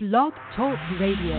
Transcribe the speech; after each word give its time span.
Blog 0.00 0.32
Talk 0.54 0.78
Radio. 1.00 1.34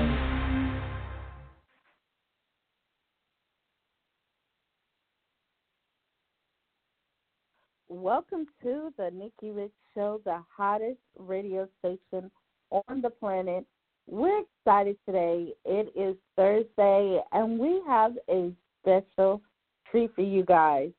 Welcome 7.87 8.48
to 8.61 8.93
the 8.98 9.11
Nikki 9.14 9.52
Rich 9.52 9.71
Show, 9.95 10.20
the 10.25 10.43
hottest 10.54 10.98
radio 11.18 11.70
station 11.80 12.30
on 12.71 13.00
the 13.02 13.09
planet. 13.09 13.66
We're 14.07 14.41
excited 14.41 14.98
today. 15.05 15.54
It 15.64 15.94
is 15.96 16.18
Thursday, 16.36 17.21
and 17.32 17.57
we 17.57 17.82
have 17.88 18.18
a 18.30 18.52
special 18.82 19.41
treat 19.89 20.14
for 20.16 20.21
you 20.23 20.44
guys. 20.44 20.91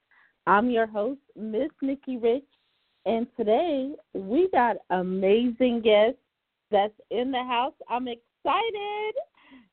I'm 0.46 0.70
your 0.70 0.86
host, 0.86 1.20
Miss 1.36 1.68
Nikki 1.82 2.16
Rich, 2.16 2.48
and 3.04 3.26
today 3.36 3.90
we 4.14 4.48
got 4.50 4.78
amazing 4.88 5.82
guests 5.82 6.16
that's 6.70 6.94
in 7.10 7.30
the 7.30 7.42
house. 7.44 7.74
I'm 7.88 8.08
excited. 8.08 9.14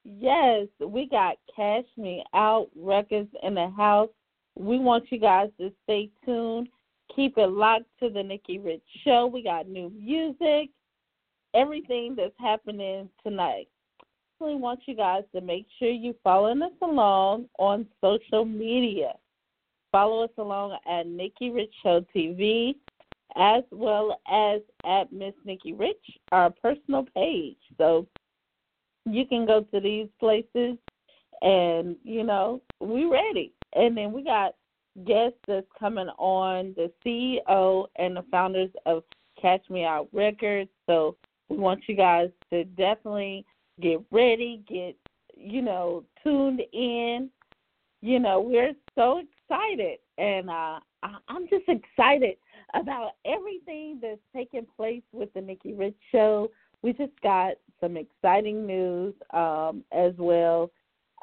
Yes, 0.03 0.67
we 0.79 1.07
got 1.07 1.37
Kash 1.53 1.85
Me 1.97 2.23
Out 2.33 2.69
Records 2.75 3.29
in 3.43 3.55
the 3.55 3.69
house. 3.69 4.09
We 4.57 4.79
want 4.79 5.11
you 5.11 5.19
guys 5.19 5.49
to 5.59 5.71
stay 5.83 6.09
tuned. 6.25 6.69
Keep 7.15 7.37
it 7.37 7.47
locked 7.47 7.85
to 7.99 8.09
the 8.09 8.23
Nikki 8.23 8.59
Rich 8.59 8.83
Show. 9.03 9.27
We 9.27 9.43
got 9.43 9.67
new 9.67 9.89
music, 9.89 10.69
everything 11.53 12.15
that's 12.15 12.33
happening 12.39 13.09
tonight. 13.23 13.67
We 14.39 14.55
want 14.55 14.81
you 14.85 14.95
guys 14.95 15.23
to 15.33 15.41
make 15.41 15.65
sure 15.79 15.89
you 15.89 16.15
following 16.23 16.61
us 16.61 16.71
along 16.81 17.47
on 17.57 17.87
social 18.01 18.45
media. 18.45 19.13
Follow 19.91 20.23
us 20.23 20.29
along 20.37 20.77
at 20.87 21.07
Nikki 21.07 21.49
Rich 21.49 21.73
Show 21.81 22.05
TV 22.15 22.75
as 23.37 23.63
well 23.71 24.19
as 24.31 24.61
at 24.85 25.11
Miss 25.13 25.33
Nikki 25.45 25.73
Rich, 25.73 25.95
our 26.31 26.49
personal 26.49 27.05
page. 27.15 27.57
So 27.77 28.07
you 29.05 29.25
can 29.25 29.45
go 29.45 29.61
to 29.61 29.79
these 29.79 30.07
places 30.19 30.77
and, 31.41 31.95
you 32.03 32.23
know, 32.23 32.61
we 32.79 33.05
ready. 33.05 33.53
And 33.75 33.95
then 33.95 34.11
we 34.11 34.23
got 34.23 34.55
guests 35.05 35.37
that's 35.47 35.67
coming 35.79 36.09
on, 36.17 36.73
the 36.75 36.91
CEO 37.05 37.87
and 37.97 38.15
the 38.15 38.25
founders 38.31 38.71
of 38.85 39.03
Kash 39.39 39.61
Me 39.69 39.83
Out 39.83 40.07
Records. 40.11 40.69
So 40.87 41.15
we 41.49 41.57
want 41.57 41.81
you 41.87 41.95
guys 41.95 42.29
to 42.51 42.63
definitely 42.63 43.45
get 43.79 43.99
ready, 44.11 44.63
get, 44.67 44.95
you 45.35 45.61
know, 45.61 46.03
tuned 46.23 46.61
in. 46.73 47.29
You 48.01 48.19
know, 48.19 48.41
we're 48.41 48.73
so 48.95 49.21
excited. 49.21 49.99
And 50.17 50.49
uh, 50.49 50.79
I'm 51.27 51.47
just 51.49 51.65
excited 51.67 52.37
about 52.73 53.11
everything 53.25 53.99
that's 54.01 54.19
taking 54.35 54.65
place 54.75 55.03
with 55.11 55.33
the 55.33 55.41
Nikki 55.41 55.73
Rich 55.73 55.97
Show. 56.11 56.51
We 56.81 56.93
just 56.93 57.19
got 57.21 57.53
some 57.81 57.97
exciting 57.97 58.65
news 58.65 59.13
um, 59.33 59.83
as 59.91 60.13
well 60.17 60.71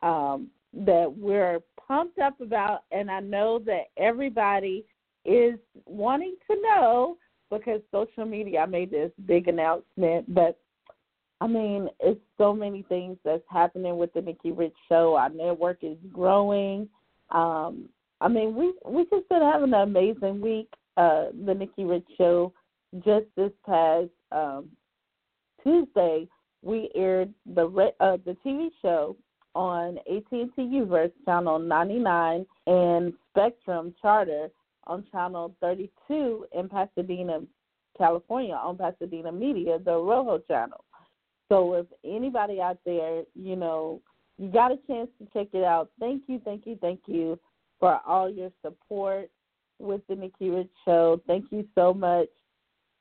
um, 0.03 0.49
that 0.73 1.13
we're 1.17 1.61
pumped 1.87 2.19
up 2.19 2.41
about, 2.41 2.85
and 2.91 3.11
I 3.11 3.21
know 3.21 3.59
that 3.61 3.85
everybody 3.97 4.85
is 5.25 5.55
wanting 5.87 6.37
to 6.51 6.61
know 6.63 7.17
because 7.51 7.81
social 7.93 8.25
media. 8.25 8.61
I 8.61 8.67
made 8.67 8.91
this 8.91 9.13
big 9.27 9.49
announcement, 9.49 10.33
but 10.35 10.59
I 11.41 11.47
mean, 11.47 11.89
it's 12.01 12.21
so 12.39 12.53
many 12.55 12.83
things 12.89 13.19
that's 13.25 13.43
happening 13.51 13.97
with 13.97 14.13
the 14.13 14.23
Nikki 14.23 14.53
Rich 14.53 14.75
Show. 14.89 15.15
Our 15.17 15.31
network 15.31 15.79
is 15.83 15.99
growing. 16.13 16.89
Um, 17.31 17.89
I 18.21 18.29
mean, 18.29 18.55
we 18.55 18.73
we 18.87 19.05
just 19.11 19.29
been 19.29 19.43
having 19.43 19.75
an 19.75 19.81
amazing 19.81 20.41
week 20.41 20.73
uh, 20.97 21.27
the 21.47 21.55
Nikki 21.55 21.85
Rich 21.85 22.07
Show 22.17 22.53
just 23.05 23.27
this 23.37 23.53
past 23.67 24.09
um, 24.33 24.69
Tuesday. 25.63 26.29
We 26.63 26.91
aired 26.95 27.33
the 27.55 27.93
uh, 28.01 28.17
the 28.25 28.37
TV 28.45 28.69
show 28.81 29.17
on 29.55 29.99
AT&T 29.99 30.53
Uverse 30.59 31.13
channel 31.25 31.59
99 31.59 32.47
and 32.67 33.13
Spectrum 33.31 33.95
Charter 34.01 34.49
on 34.87 35.05
channel 35.13 35.55
32 35.61 36.47
in 36.53 36.69
Pasadena, 36.69 37.41
California 37.97 38.55
on 38.55 38.77
Pasadena 38.77 39.31
Media, 39.31 39.79
the 39.79 39.93
Rojo 39.93 40.39
channel. 40.49 40.85
So 41.49 41.75
if 41.75 41.87
anybody 42.05 42.61
out 42.61 42.79
there, 42.85 43.23
you 43.35 43.57
know, 43.57 44.01
you 44.39 44.49
got 44.49 44.73
a 44.73 44.79
chance 44.87 45.09
to 45.21 45.27
check 45.33 45.49
it 45.53 45.65
out, 45.65 45.91
thank 46.01 46.23
you, 46.27 46.41
thank 46.45 46.67
you, 46.67 46.77
thank 46.81 47.01
you 47.07 47.39
for 47.79 48.01
all 48.07 48.31
your 48.31 48.51
support 48.63 49.31
with 49.79 50.01
the 50.09 50.15
Nikki 50.15 50.51
Rich 50.51 50.71
Show. 50.85 51.21
Thank 51.27 51.47
you 51.51 51.67
so 51.75 51.93
much 51.93 52.29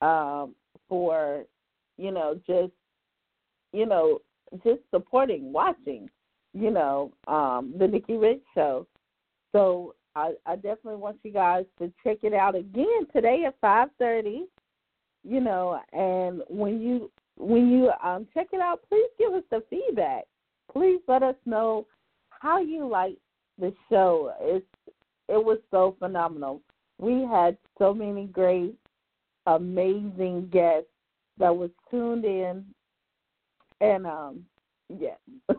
um, 0.01 0.55
for, 0.89 1.45
you 1.97 2.11
know, 2.11 2.39
just, 2.47 2.73
you 3.71 3.85
know, 3.85 4.19
just 4.63 4.81
supporting, 4.91 5.51
watching, 5.53 6.09
you 6.53 6.71
know, 6.71 7.11
um, 7.27 7.73
the 7.77 7.87
Nikki 7.87 8.17
Rich 8.17 8.43
Show. 8.53 8.87
So 9.51 9.95
I, 10.15 10.33
I 10.45 10.55
definitely 10.55 10.97
want 10.97 11.17
you 11.23 11.31
guys 11.31 11.65
to 11.79 11.91
check 12.03 12.17
it 12.23 12.33
out 12.33 12.55
again 12.55 13.07
today 13.11 13.43
at 13.47 13.55
five 13.61 13.89
thirty. 13.97 14.45
You 15.25 15.39
know, 15.39 15.79
and 15.93 16.41
when 16.49 16.81
you 16.81 17.09
when 17.37 17.71
you 17.71 17.91
um, 18.03 18.27
check 18.33 18.47
it 18.51 18.59
out, 18.59 18.81
please 18.89 19.09
give 19.17 19.33
us 19.33 19.43
the 19.49 19.63
feedback. 19.69 20.25
Please 20.71 20.99
let 21.07 21.23
us 21.23 21.35
know 21.45 21.87
how 22.29 22.59
you 22.61 22.87
like 22.87 23.15
the 23.57 23.73
show. 23.89 24.33
It's 24.41 24.65
it 25.33 25.43
was 25.43 25.57
so 25.71 25.95
phenomenal. 25.97 26.61
We 26.99 27.23
had 27.23 27.57
so 27.79 27.93
many 27.93 28.27
great, 28.27 28.75
amazing 29.47 30.49
guests 30.53 30.89
that 31.39 31.55
was 31.55 31.71
tuned 31.89 32.23
in, 32.23 32.63
and 33.81 34.05
um, 34.05 34.45
yeah, 34.89 35.15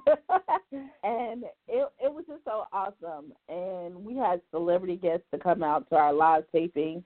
and 1.02 1.44
it 1.66 1.88
it 2.00 2.12
was 2.12 2.24
just 2.28 2.44
so 2.44 2.66
awesome. 2.72 3.32
And 3.48 4.04
we 4.04 4.16
had 4.16 4.40
celebrity 4.52 4.96
guests 4.96 5.26
to 5.32 5.38
come 5.38 5.64
out 5.64 5.88
to 5.88 5.96
our 5.96 6.12
live 6.12 6.44
taping, 6.52 7.02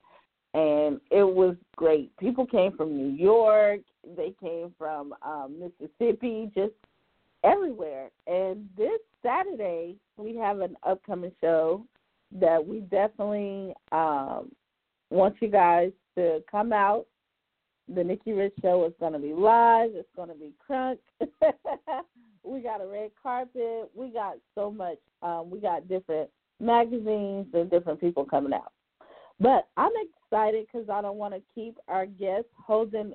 and 0.53 1.01
it 1.09 1.23
was 1.23 1.55
great. 1.75 2.15
People 2.17 2.45
came 2.45 2.77
from 2.77 2.95
New 2.95 3.17
York, 3.17 3.81
they 4.15 4.35
came 4.39 4.75
from 4.77 5.15
um, 5.23 5.59
Mississippi, 5.59 6.51
just 6.53 6.73
everywhere. 7.43 8.11
And 8.27 8.69
this 8.77 8.99
Saturday 9.23 9.95
we 10.17 10.35
have 10.35 10.59
an 10.59 10.77
upcoming 10.83 11.31
show 11.41 11.83
that 12.31 12.65
we 12.65 12.81
definitely 12.81 13.73
um, 13.91 14.51
want 15.09 15.35
you 15.41 15.47
guys 15.49 15.91
to 16.15 16.43
come 16.49 16.73
out. 16.73 17.05
The 17.93 18.03
Nikki 18.03 18.33
Rich 18.33 18.53
Show 18.61 18.85
is 18.85 18.93
going 18.99 19.13
to 19.13 19.19
be 19.19 19.33
live. 19.33 19.91
It's 19.93 20.09
going 20.15 20.29
to 20.29 20.35
be 20.35 20.53
crunk. 20.69 20.99
we 22.43 22.61
got 22.61 22.81
a 22.81 22.87
red 22.87 23.11
carpet. 23.21 23.89
We 23.95 24.09
got 24.09 24.35
so 24.53 24.69
much. 24.69 24.99
Um, 25.23 25.49
we 25.49 25.59
got 25.59 25.87
different 25.87 26.29
magazines 26.59 27.47
and 27.53 27.69
different 27.69 27.99
people 27.99 28.25
coming 28.25 28.53
out. 28.53 28.73
But 29.39 29.67
I'm 29.77 29.91
excited 30.25 30.67
because 30.71 30.89
I 30.89 31.01
don't 31.01 31.17
want 31.17 31.33
to 31.33 31.41
keep 31.55 31.77
our 31.87 32.05
guests 32.05 32.49
holding 32.55 33.13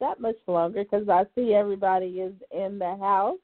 that 0.00 0.18
much 0.20 0.36
longer 0.46 0.82
because 0.82 1.08
I 1.08 1.24
see 1.34 1.54
everybody 1.54 2.06
is 2.20 2.32
in 2.50 2.78
the 2.78 2.96
house 2.96 3.38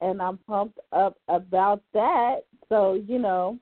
and 0.00 0.20
I'm 0.20 0.38
pumped 0.38 0.78
up 0.92 1.16
about 1.28 1.82
that. 1.94 2.40
So, 2.68 2.94
you 2.94 3.18
know, 3.18 3.58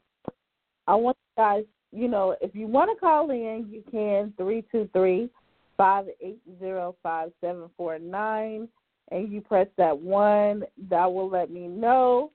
I 0.86 0.94
want 0.94 1.16
you 1.16 1.42
guys, 1.42 1.64
you 1.92 2.08
know, 2.08 2.36
if 2.40 2.54
you 2.54 2.66
want 2.66 2.90
to 2.90 3.00
call 3.00 3.30
in, 3.30 3.66
you 3.70 3.82
can 3.90 4.32
three 4.36 4.64
two 4.70 4.88
three 4.92 5.30
five 5.76 6.06
eight 6.20 6.40
zero 6.58 6.96
five 7.02 7.30
seven 7.40 7.68
four 7.76 7.98
nine, 7.98 8.68
and 9.10 9.32
you 9.32 9.40
press 9.40 9.68
that 9.76 9.96
one. 9.96 10.64
That 10.88 11.12
will 11.12 11.28
let 11.28 11.50
me 11.50 11.66
know 11.66 12.30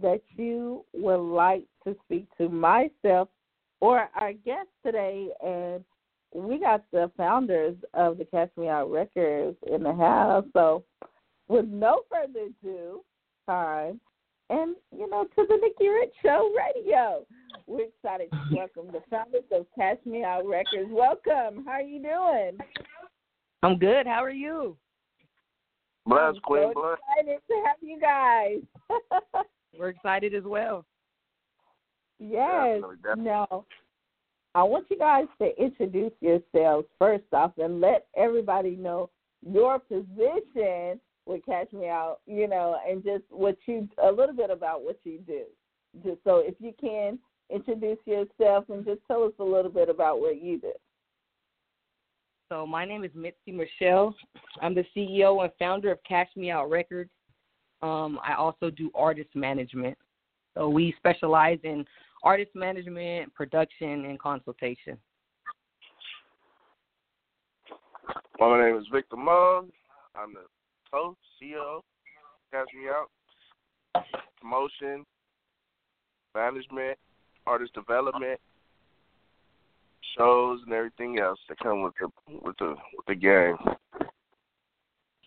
that 0.00 0.22
you 0.36 0.84
would 0.94 1.20
like 1.20 1.64
to 1.84 1.96
speak 2.04 2.26
to 2.38 2.48
myself 2.48 3.28
or 3.80 4.08
our 4.14 4.32
guest 4.32 4.68
today. 4.84 5.28
And 5.44 5.84
we 6.34 6.58
got 6.58 6.84
the 6.92 7.10
founders 7.16 7.76
of 7.94 8.18
the 8.18 8.24
Kash 8.24 8.48
Me 8.56 8.68
Out 8.68 8.90
Records 8.90 9.56
in 9.70 9.82
the 9.82 9.94
house. 9.94 10.44
So, 10.54 10.84
with 11.48 11.66
no 11.66 12.00
further 12.10 12.48
ado, 12.62 13.02
time 13.46 14.00
and 14.50 14.76
you 14.96 15.08
know 15.08 15.24
to 15.24 15.46
the 15.48 15.56
Nikki 15.56 15.88
Rich 15.88 16.12
Show 16.22 16.52
Radio. 16.56 17.24
We're 17.72 17.86
excited 17.86 18.30
to 18.30 18.54
welcome 18.54 18.92
the 18.92 19.00
founders 19.08 19.44
of 19.50 19.64
Kash 19.74 19.96
Me 20.04 20.22
Out 20.22 20.46
Records. 20.46 20.90
Welcome. 20.90 21.64
How 21.64 21.72
are 21.72 21.80
you 21.80 22.02
doing? 22.02 22.58
I'm 23.62 23.78
good. 23.78 24.06
How 24.06 24.22
are 24.22 24.28
you? 24.28 24.76
Bless, 26.04 26.34
Queen. 26.42 26.70
So 26.74 26.74
bless. 26.74 26.98
excited 27.16 27.38
to 27.48 27.64
have 27.64 27.76
you 27.80 27.98
guys. 27.98 28.58
We're 29.78 29.88
excited 29.88 30.34
as 30.34 30.44
well. 30.44 30.84
Yes. 32.18 32.74
Definitely, 32.74 32.96
definitely. 32.96 33.24
Now, 33.24 33.64
I 34.54 34.62
want 34.64 34.88
you 34.90 34.98
guys 34.98 35.24
to 35.40 35.58
introduce 35.58 36.12
yourselves 36.20 36.86
first 36.98 37.24
off 37.32 37.52
and 37.56 37.80
let 37.80 38.04
everybody 38.18 38.76
know 38.76 39.08
your 39.40 39.78
position 39.78 41.00
would 41.24 41.46
Kash 41.46 41.72
Me 41.72 41.88
Out, 41.88 42.18
you 42.26 42.48
know, 42.48 42.76
and 42.86 43.02
just 43.02 43.24
what 43.30 43.56
you 43.64 43.88
a 44.04 44.12
little 44.12 44.36
bit 44.36 44.50
about 44.50 44.82
what 44.82 44.98
you 45.04 45.20
do. 45.26 45.44
Just 46.04 46.18
so 46.22 46.42
if 46.44 46.54
you 46.58 46.74
can 46.78 47.18
introduce 47.50 47.98
yourself 48.04 48.64
and 48.68 48.84
just 48.84 49.00
tell 49.06 49.24
us 49.24 49.32
a 49.38 49.44
little 49.44 49.70
bit 49.70 49.88
about 49.88 50.20
what 50.20 50.42
you 50.42 50.58
do. 50.58 50.72
So 52.48 52.66
my 52.66 52.84
name 52.84 53.02
is 53.02 53.10
Mitzi 53.14 53.50
Michelle. 53.50 54.14
I'm 54.60 54.74
the 54.74 54.84
CEO 54.94 55.42
and 55.42 55.50
founder 55.58 55.90
of 55.90 55.98
Kash 56.06 56.28
Me 56.36 56.50
Out 56.50 56.68
Records. 56.68 57.10
Um, 57.80 58.20
I 58.22 58.34
also 58.34 58.70
do 58.70 58.90
artist 58.94 59.30
management. 59.34 59.96
So 60.54 60.68
we 60.68 60.94
specialize 60.98 61.58
in 61.64 61.84
artist 62.22 62.50
management, 62.54 63.34
production, 63.34 64.04
and 64.04 64.18
consultation. 64.18 64.98
Well, 68.38 68.50
my 68.50 68.66
name 68.66 68.76
is 68.76 68.86
Victor 68.92 69.16
Mung. 69.16 69.70
I'm 70.14 70.34
the 70.34 70.40
host, 70.92 71.18
CEO, 71.42 71.78
of 71.78 71.82
Kash 72.52 72.66
Me 72.74 72.88
Out, 72.90 74.04
promotion, 74.40 75.06
management, 76.34 76.98
artist 77.46 77.74
development, 77.74 78.40
shows, 80.16 80.60
and 80.64 80.72
everything 80.72 81.18
else 81.18 81.38
that 81.48 81.58
come 81.58 81.82
with 81.82 81.94
the 82.00 82.08
with 82.42 82.56
the 82.58 82.74
with 82.96 83.06
the 83.06 83.14
game. 83.14 83.56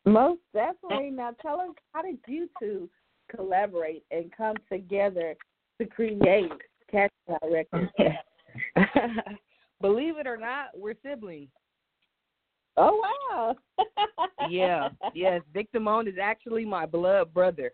Most 0.06 0.42
definitely. 0.54 1.10
Now, 1.10 1.32
tell 1.42 1.60
us 1.60 1.70
how 1.94 2.04
did 2.04 2.20
you 2.28 2.48
two 2.60 2.90
collaborate 3.36 4.04
and 4.12 4.32
come 4.36 4.56
together 4.72 5.36
to 5.80 5.86
create 5.88 6.52
Cash 6.92 7.10
Out 7.30 7.52
Records? 7.52 7.92
Believe 9.82 10.18
it 10.18 10.28
or 10.28 10.38
not, 10.38 10.68
we're 10.76 10.94
siblings. 11.04 11.50
Oh 12.78 13.02
wow! 13.32 13.56
yeah, 14.50 14.90
yes. 15.14 15.42
Victor 15.54 15.80
Moan 15.80 16.08
is 16.08 16.16
actually 16.22 16.66
my 16.66 16.86
blood 16.86 17.34
brother. 17.34 17.72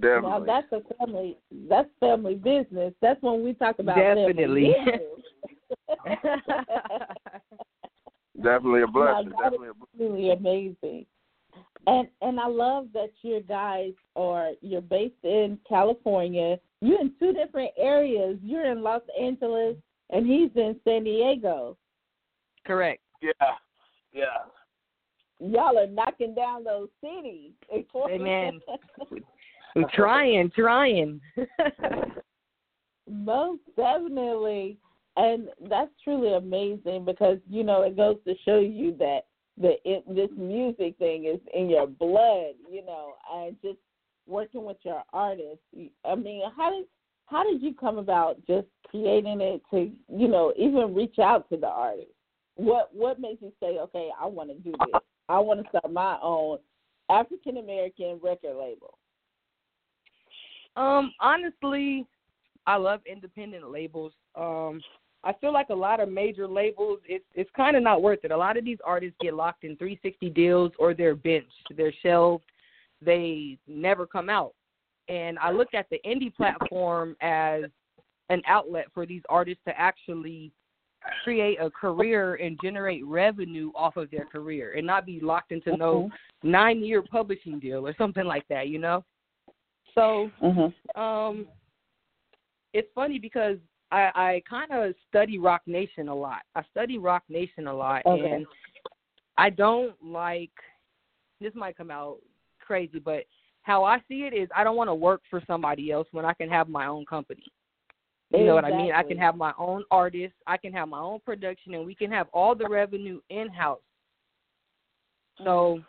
Definitely. 0.00 0.30
Now 0.30 0.44
that's 0.44 0.72
a 0.72 0.80
family. 0.94 1.38
That's 1.68 1.88
family 2.00 2.34
business. 2.34 2.94
That's 3.00 3.20
when 3.22 3.42
we 3.44 3.54
talk 3.54 3.78
about 3.78 3.96
definitely. 3.96 4.74
definitely 8.42 8.82
a 8.82 8.86
blessing. 8.86 9.30
Now, 9.30 9.42
definitely 9.42 9.68
a 9.68 9.74
blessing. 9.74 9.98
Really 9.98 10.30
amazing. 10.30 11.06
And 11.86 12.08
and 12.20 12.38
I 12.38 12.46
love 12.46 12.88
that 12.92 13.10
you 13.22 13.42
guys 13.48 13.92
are 14.16 14.50
you're 14.60 14.80
based 14.82 15.24
in 15.24 15.58
California. 15.68 16.58
You're 16.80 17.00
in 17.00 17.12
two 17.18 17.32
different 17.32 17.72
areas. 17.78 18.38
You're 18.42 18.70
in 18.70 18.82
Los 18.82 19.02
Angeles 19.20 19.76
and 20.10 20.26
he's 20.26 20.50
in 20.56 20.78
San 20.84 21.04
Diego. 21.04 21.76
Correct. 22.66 23.02
Yeah, 23.22 23.32
yeah. 24.12 24.24
Y'all 25.40 25.78
are 25.78 25.86
knocking 25.86 26.34
down 26.34 26.64
those 26.64 26.88
cities. 27.00 27.52
Amen. 28.10 28.60
We're 29.74 29.84
trying, 29.94 30.50
trying. 30.54 31.20
Most 33.10 33.62
definitely. 33.76 34.78
And 35.16 35.48
that's 35.68 35.90
truly 36.04 36.34
amazing 36.34 37.04
because, 37.04 37.38
you 37.48 37.64
know, 37.64 37.82
it 37.82 37.96
goes 37.96 38.16
to 38.26 38.34
show 38.44 38.58
you 38.60 38.96
that 38.98 39.22
the 39.60 39.74
it, 39.84 40.04
this 40.08 40.30
music 40.36 40.96
thing 40.98 41.26
is 41.26 41.40
in 41.52 41.68
your 41.68 41.86
blood, 41.86 42.54
you 42.70 42.84
know, 42.84 43.14
and 43.34 43.56
just 43.62 43.78
working 44.26 44.64
with 44.64 44.78
your 44.82 45.02
artists. 45.12 45.62
I 46.04 46.14
mean, 46.14 46.42
how 46.56 46.70
did 46.70 46.86
how 47.26 47.44
did 47.44 47.62
you 47.62 47.74
come 47.74 47.98
about 47.98 48.44
just 48.46 48.66
creating 48.88 49.40
it 49.40 49.62
to, 49.70 49.90
you 50.08 50.28
know, 50.28 50.52
even 50.56 50.94
reach 50.94 51.18
out 51.18 51.48
to 51.50 51.56
the 51.56 51.66
artists? 51.66 52.12
What 52.54 52.90
what 52.92 53.20
made 53.20 53.38
you 53.40 53.52
say, 53.60 53.78
okay, 53.78 54.10
I 54.20 54.26
want 54.26 54.50
to 54.50 54.56
do 54.56 54.72
this. 54.72 55.02
I 55.28 55.38
want 55.38 55.62
to 55.62 55.68
start 55.68 55.92
my 55.92 56.18
own 56.22 56.58
African 57.10 57.58
American 57.58 58.18
record 58.22 58.56
label. 58.56 58.98
Um, 60.76 61.12
honestly, 61.20 62.06
I 62.66 62.76
love 62.76 63.00
independent 63.10 63.70
labels. 63.70 64.12
Um, 64.34 64.80
I 65.22 65.34
feel 65.34 65.52
like 65.52 65.68
a 65.68 65.74
lot 65.74 66.00
of 66.00 66.08
major 66.08 66.48
labels, 66.48 67.00
it's 67.04 67.24
it's 67.34 67.50
kind 67.54 67.76
of 67.76 67.82
not 67.82 68.02
worth 68.02 68.20
it. 68.24 68.30
A 68.30 68.36
lot 68.36 68.56
of 68.56 68.64
these 68.64 68.78
artists 68.84 69.16
get 69.20 69.34
locked 69.34 69.64
in 69.64 69.76
360 69.76 70.30
deals, 70.30 70.72
or 70.78 70.94
they're 70.94 71.14
benched, 71.14 71.72
they're 71.76 71.92
shelved, 72.02 72.44
they 73.02 73.58
never 73.66 74.06
come 74.06 74.30
out. 74.30 74.54
And 75.08 75.38
I 75.38 75.50
look 75.50 75.74
at 75.74 75.90
the 75.90 76.00
indie 76.06 76.34
platform 76.34 77.16
as 77.20 77.64
an 78.30 78.42
outlet 78.46 78.86
for 78.94 79.04
these 79.04 79.22
artists 79.28 79.62
to 79.66 79.78
actually 79.78 80.52
create 81.24 81.58
a 81.60 81.68
career 81.70 82.36
and 82.36 82.58
generate 82.62 83.04
revenue 83.04 83.72
off 83.74 83.96
of 83.96 84.10
their 84.10 84.24
career, 84.24 84.74
and 84.76 84.86
not 84.86 85.04
be 85.04 85.20
locked 85.20 85.52
into 85.52 85.76
no 85.76 85.94
Mm-hmm. 86.02 86.50
nine-year 86.50 87.02
publishing 87.02 87.58
deal 87.58 87.86
or 87.86 87.94
something 87.98 88.24
like 88.24 88.46
that. 88.48 88.68
You 88.68 88.78
know. 88.78 89.04
So 89.94 90.30
Mm-hmm. 90.42 91.00
um, 91.00 91.46
it's 92.72 92.88
funny 92.94 93.18
because 93.18 93.58
I, 93.90 94.10
I 94.14 94.42
kind 94.48 94.70
of 94.70 94.94
study 95.08 95.38
Roc 95.38 95.62
Nation 95.66 96.08
a 96.08 96.14
lot. 96.14 96.42
I 96.54 96.62
study 96.70 96.98
Roc 96.98 97.22
Nation 97.28 97.66
a 97.66 97.74
lot, 97.74 98.02
Okay. 98.06 98.32
and 98.32 98.46
I 99.36 99.50
don't 99.50 99.94
like. 100.04 100.50
This 101.40 101.54
might 101.54 101.76
come 101.76 101.90
out 101.90 102.18
crazy, 102.60 102.98
but 102.98 103.24
how 103.62 103.82
I 103.84 103.98
see 104.08 104.22
it 104.22 104.34
is, 104.34 104.48
I 104.54 104.62
don't 104.62 104.76
want 104.76 104.88
to 104.88 104.94
work 104.94 105.22
for 105.28 105.42
somebody 105.46 105.90
else 105.90 106.06
when 106.12 106.24
I 106.24 106.34
can 106.34 106.48
have 106.48 106.68
my 106.68 106.86
own 106.86 107.04
company. 107.06 107.44
You 108.30 108.44
know 108.46 108.54
what 108.54 108.64
I 108.64 108.70
mean? 108.70 108.92
I 108.92 109.02
can 109.02 109.18
have 109.18 109.36
my 109.36 109.52
own 109.58 109.82
artists, 109.90 110.36
I 110.46 110.56
can 110.56 110.72
have 110.72 110.88
my 110.88 111.00
own 111.00 111.18
production, 111.20 111.74
and 111.74 111.84
we 111.84 111.96
can 111.96 112.12
have 112.12 112.28
all 112.32 112.54
the 112.54 112.68
revenue 112.68 113.20
in 113.28 113.48
house. 113.48 113.80
So, 115.42 115.80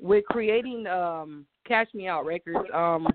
with 0.00 0.24
creating 0.26 0.86
um, 0.86 1.46
Kash 1.66 1.88
Me 1.92 2.08
Out 2.08 2.24
Records, 2.24 2.68
um, 2.72 3.06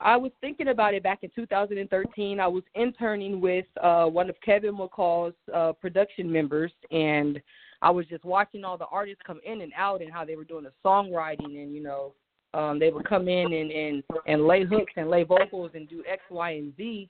I 0.00 0.16
was 0.16 0.32
thinking 0.40 0.68
about 0.68 0.94
it 0.94 1.02
back 1.02 1.20
in 1.22 1.30
2013. 1.34 2.40
I 2.40 2.46
was 2.46 2.62
interning 2.74 3.40
with 3.40 3.66
uh, 3.82 4.06
one 4.06 4.30
of 4.30 4.36
Kevin 4.44 4.76
McCall's 4.76 5.34
uh, 5.54 5.72
production 5.72 6.30
members, 6.30 6.72
and 6.90 7.40
I 7.82 7.90
was 7.90 8.06
just 8.06 8.24
watching 8.24 8.64
all 8.64 8.78
the 8.78 8.86
artists 8.86 9.22
come 9.26 9.40
in 9.44 9.60
and 9.62 9.72
out 9.76 10.02
and 10.02 10.12
how 10.12 10.24
they 10.24 10.36
were 10.36 10.44
doing 10.44 10.64
the 10.64 10.72
songwriting, 10.84 11.62
and 11.62 11.74
you 11.74 11.82
know, 11.82 12.14
um, 12.54 12.78
they 12.78 12.90
would 12.90 13.08
come 13.08 13.28
in 13.28 13.52
and 13.52 13.70
and 13.70 14.02
and 14.26 14.46
lay 14.46 14.64
hooks 14.64 14.92
and 14.96 15.10
lay 15.10 15.24
vocals 15.24 15.72
and 15.74 15.88
do 15.88 16.02
X, 16.08 16.22
Y, 16.30 16.50
and 16.52 16.76
Z. 16.76 17.08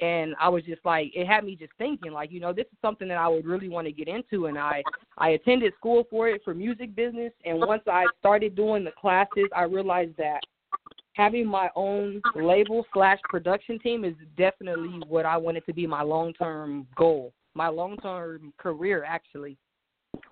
And 0.00 0.34
I 0.40 0.48
was 0.48 0.62
just 0.64 0.84
like, 0.84 1.10
it 1.14 1.26
had 1.26 1.44
me 1.44 1.56
just 1.56 1.72
thinking, 1.78 2.12
like, 2.12 2.30
you 2.30 2.38
know, 2.38 2.52
this 2.52 2.66
is 2.66 2.78
something 2.80 3.08
that 3.08 3.16
I 3.16 3.26
would 3.26 3.44
really 3.44 3.68
want 3.68 3.86
to 3.86 3.92
get 3.92 4.06
into. 4.06 4.46
And 4.46 4.58
I 4.58 4.82
I 5.18 5.30
attended 5.30 5.72
school 5.78 6.04
for 6.10 6.28
it 6.28 6.42
for 6.44 6.54
music 6.54 6.94
business, 6.94 7.32
and 7.44 7.58
once 7.58 7.82
I 7.86 8.04
started 8.18 8.54
doing 8.54 8.84
the 8.84 8.92
classes, 8.92 9.48
I 9.54 9.62
realized 9.64 10.16
that 10.18 10.40
having 11.14 11.46
my 11.46 11.70
own 11.74 12.20
label 12.34 12.84
slash 12.92 13.18
production 13.24 13.78
team 13.78 14.04
is 14.04 14.14
definitely 14.36 15.00
what 15.08 15.24
I 15.24 15.36
wanted 15.36 15.64
to 15.66 15.72
be 15.72 15.86
my 15.86 16.02
long 16.02 16.32
term 16.34 16.86
goal, 16.96 17.32
my 17.54 17.68
long 17.68 17.96
term 17.98 18.52
career 18.58 19.04
actually. 19.06 19.56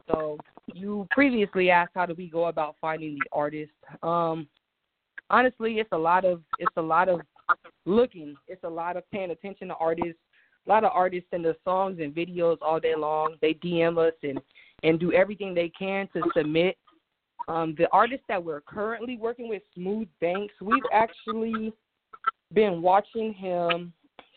So 0.09 0.39
you 0.75 1.07
previously 1.11 1.71
asked 1.71 1.93
how 1.95 2.07
do 2.07 2.15
we 2.17 2.29
go 2.29 2.47
about 2.47 2.77
finding 2.81 3.15
the 3.15 3.29
artist. 3.33 3.73
Um 4.03 4.49
honestly 5.31 5.79
it's 5.79 5.93
a 5.93 5.99
lot 5.99 6.25
of 6.25 6.43
it's 6.59 6.77
a 6.77 6.83
lot 6.83 7.09
of 7.09 7.21
looking. 7.87 8.37
It's 8.49 8.65
a 8.65 8.71
lot 8.71 8.97
of 8.97 9.09
paying 9.11 9.31
attention 9.31 9.69
to 9.69 9.75
artists. 9.75 10.21
A 10.67 10.69
lot 10.69 10.85
of 10.85 10.93
artists 10.95 11.29
send 11.31 11.47
us 11.47 11.57
songs 11.65 11.99
and 12.01 12.15
videos 12.15 12.59
all 12.61 12.79
day 12.79 12.95
long. 12.97 13.37
They 13.41 13.55
DM 13.55 13.99
us 13.99 14.15
and 14.23 14.41
and 14.85 14.99
do 14.99 15.13
everything 15.13 15.55
they 15.55 15.69
can 15.69 16.09
to 16.13 16.23
submit 16.37 16.77
um, 17.49 17.75
the 17.77 17.89
artist 17.91 18.23
that 18.29 18.43
we're 18.43 18.61
currently 18.61 19.17
working 19.17 19.49
with, 19.49 19.63
Smooth 19.75 20.07
Banks, 20.21 20.55
we've 20.61 20.87
actually 20.93 21.73
been 22.53 22.83
watching 22.83 23.33
him 23.33 23.93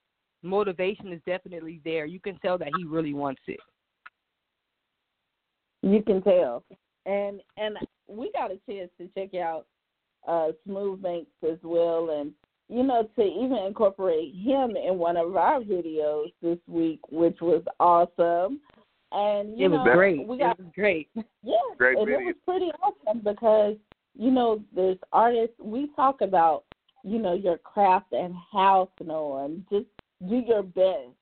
motivation 0.42 1.12
is 1.12 1.21
definitely 1.26 1.80
there 1.85 2.07
you 2.07 2.21
can 2.21 2.38
tell 2.38 2.57
that 2.57 2.73
he 2.75 2.85
really 2.85 3.14
wants 3.14 3.42
it 3.47 3.61
You 5.83 6.02
can 6.02 6.23
tell. 6.23 6.64
And 7.07 7.40
and 7.57 7.76
we 8.07 8.30
got 8.33 8.50
a 8.50 8.59
chance 8.69 8.90
to 8.99 9.09
check 9.14 9.35
out 9.35 9.66
uh 10.28 10.49
Smooth 10.64 11.02
Banks 11.02 11.30
as 11.49 11.59
well 11.62 12.11
and 12.11 12.33
you 12.69 12.85
know, 12.85 13.02
to 13.16 13.23
even 13.23 13.59
incorporate 13.66 14.33
him 14.33 14.76
in 14.76 14.97
one 14.97 15.16
of 15.16 15.35
our 15.35 15.59
videos 15.61 16.33
this 16.40 16.59
week, 16.69 17.00
which 17.11 17.40
was 17.40 17.64
awesome. 17.80 18.61
And 19.12 19.58
you 19.58 19.66
it 19.66 19.68
was 19.70 19.84
know, 19.84 19.92
great. 19.92 20.26
We 20.26 20.38
got 20.38 20.58
it 20.58 20.64
was 20.64 20.72
great. 20.74 21.08
Yeah, 21.42 21.54
Great 21.78 21.98
and 21.98 22.06
video. 22.06 22.20
it 22.20 22.24
was 22.24 22.34
pretty 22.44 22.70
awesome 22.82 23.22
because 23.24 23.76
you 24.14 24.30
know 24.30 24.62
there's 24.74 24.98
artists. 25.12 25.54
We 25.58 25.90
talk 25.96 26.20
about 26.20 26.64
you 27.02 27.18
know 27.18 27.34
your 27.34 27.58
craft 27.58 28.12
and 28.12 28.34
how 28.52 28.90
to 28.98 29.04
know 29.04 29.44
and 29.44 29.64
just 29.70 29.86
do 30.28 30.42
your 30.46 30.62
best. 30.62 31.16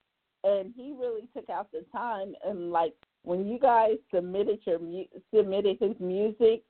And 0.44 0.72
he 0.76 0.94
really 0.98 1.28
took 1.34 1.48
out 1.50 1.70
the 1.72 1.84
time 1.92 2.34
and 2.44 2.70
like 2.70 2.94
when 3.22 3.46
you 3.46 3.58
guys 3.58 3.96
submitted 4.14 4.60
your 4.66 4.80
submitted 5.34 5.78
his 5.80 5.94
music, 6.00 6.62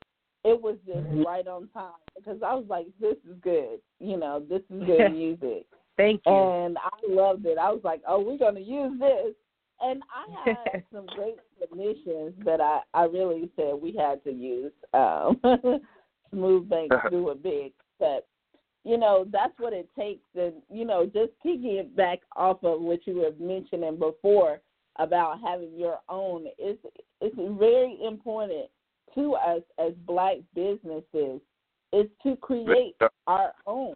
it 0.43 0.61
was 0.61 0.77
just 0.85 0.99
mm-hmm. 0.99 1.23
right 1.23 1.47
on 1.47 1.69
time 1.69 1.91
because 2.15 2.39
I 2.45 2.53
was 2.55 2.65
like, 2.69 2.87
this 2.99 3.15
is 3.29 3.35
good. 3.41 3.79
You 3.99 4.17
know, 4.17 4.43
this 4.47 4.61
is 4.69 4.83
good 4.85 5.11
music. 5.11 5.65
Thank 5.97 6.21
you. 6.25 6.31
And 6.33 6.77
I 6.77 6.89
loved 7.07 7.45
it. 7.45 7.57
I 7.57 7.71
was 7.71 7.81
like, 7.83 8.01
oh, 8.07 8.21
we're 8.21 8.37
going 8.37 8.55
to 8.55 8.61
use 8.61 8.99
this. 8.99 9.33
And 9.81 10.03
I 10.13 10.49
had 10.73 10.83
some 10.93 11.05
great 11.15 11.37
submissions 11.59 12.33
that 12.45 12.61
I, 12.61 12.81
I 12.93 13.03
really 13.03 13.49
said 13.55 13.73
we 13.81 13.95
had 13.95 14.23
to 14.23 14.31
use. 14.31 14.71
Um, 14.93 15.39
Smooth 16.31 16.69
Banks 16.69 16.95
do 17.09 17.29
a 17.29 17.35
big. 17.35 17.73
But, 17.99 18.27
you 18.83 18.97
know, 18.97 19.25
that's 19.31 19.53
what 19.57 19.73
it 19.73 19.89
takes. 19.97 20.23
And, 20.35 20.53
you 20.69 20.85
know, 20.85 21.05
just 21.05 21.31
kicking 21.41 21.77
it 21.77 21.95
back 21.95 22.19
off 22.35 22.63
of 22.63 22.81
what 22.81 23.05
you 23.05 23.15
were 23.15 23.33
mentioning 23.39 23.97
before 23.97 24.61
about 24.97 25.39
having 25.41 25.77
your 25.77 25.99
own, 26.09 26.45
it's, 26.57 26.79
it's 27.21 27.35
very 27.59 27.97
important 28.05 28.69
to 29.15 29.33
us 29.33 29.61
as 29.79 29.93
black 30.05 30.35
businesses 30.53 31.41
is 31.91 32.05
to 32.23 32.35
create 32.37 32.95
our 33.27 33.53
own. 33.65 33.93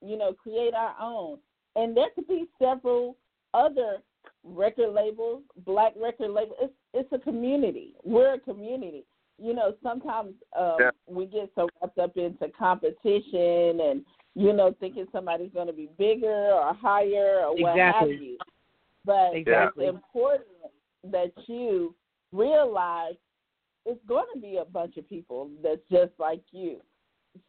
You 0.00 0.16
know, 0.16 0.32
create 0.32 0.74
our 0.74 0.94
own. 1.00 1.38
And 1.76 1.96
there 1.96 2.08
could 2.14 2.28
be 2.28 2.46
several 2.58 3.16
other 3.52 3.98
record 4.42 4.92
labels, 4.92 5.42
black 5.64 5.92
record 6.00 6.30
labels. 6.30 6.56
It's 6.60 6.72
it's 6.92 7.12
a 7.12 7.18
community. 7.18 7.94
We're 8.04 8.34
a 8.34 8.38
community. 8.40 9.04
You 9.38 9.52
know, 9.54 9.74
sometimes 9.82 10.34
um, 10.56 10.76
Yeah. 10.78 10.90
we 11.08 11.26
get 11.26 11.50
so 11.54 11.68
wrapped 11.82 11.98
up 11.98 12.16
into 12.16 12.48
competition 12.56 13.80
and 13.80 14.04
you 14.34 14.52
know 14.52 14.74
thinking 14.78 15.06
somebody's 15.12 15.52
going 15.52 15.66
to 15.66 15.72
be 15.72 15.88
bigger 15.98 16.52
or 16.52 16.72
higher 16.74 17.40
or 17.44 17.56
what 17.56 17.76
Exactly. 17.76 18.12
have 18.12 18.22
you. 18.22 18.38
But 19.04 19.34
Exactly. 19.34 19.86
it's 19.86 19.94
important 19.94 20.48
that 21.10 21.32
you 21.48 21.94
realize 22.32 23.14
it's 23.86 24.00
going 24.06 24.26
to 24.34 24.40
be 24.40 24.56
a 24.56 24.64
bunch 24.64 24.96
of 24.96 25.08
people 25.08 25.50
that's 25.62 25.82
just 25.90 26.12
like 26.18 26.42
you. 26.52 26.80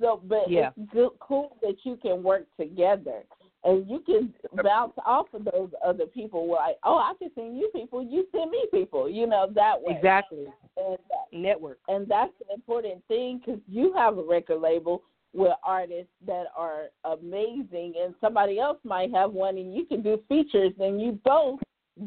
So, 0.01 0.21
but 0.23 0.49
Yeah. 0.49 0.71
it's 0.75 0.91
good, 0.91 1.11
cool 1.19 1.57
that 1.61 1.75
you 1.85 1.95
can 1.97 2.23
work 2.23 2.47
together 2.59 3.23
and 3.65 3.89
you 3.89 3.99
can 4.05 4.33
bounce 4.63 4.93
off 5.05 5.27
of 5.33 5.43
those 5.45 5.71
other 5.85 6.05
people. 6.05 6.49
Like, 6.49 6.75
oh, 6.83 6.97
I 6.97 7.13
can 7.19 7.31
send 7.35 7.57
you 7.57 7.69
people, 7.75 8.03
you 8.03 8.25
send 8.31 8.51
me 8.51 8.65
people. 8.71 9.09
You 9.09 9.27
know 9.27 9.47
that 9.53 9.81
way. 9.81 9.95
Exactly. 9.97 10.45
And 10.77 10.97
Network. 11.33 11.79
and 11.87 12.07
that's 12.07 12.33
an 12.47 12.53
important 12.53 13.03
thing 13.07 13.41
because 13.43 13.59
you 13.67 13.93
have 13.93 14.17
a 14.17 14.23
record 14.23 14.61
label 14.61 15.03
with 15.33 15.51
artists 15.63 16.11
that 16.25 16.45
are 16.55 16.85
amazing, 17.03 17.93
and 18.01 18.15
somebody 18.21 18.57
else 18.59 18.77
might 18.85 19.11
have 19.11 19.33
one, 19.33 19.57
and 19.57 19.75
you 19.75 19.85
can 19.85 20.01
do 20.01 20.21
features, 20.29 20.71
and 20.79 21.01
you 21.01 21.19
both 21.25 21.59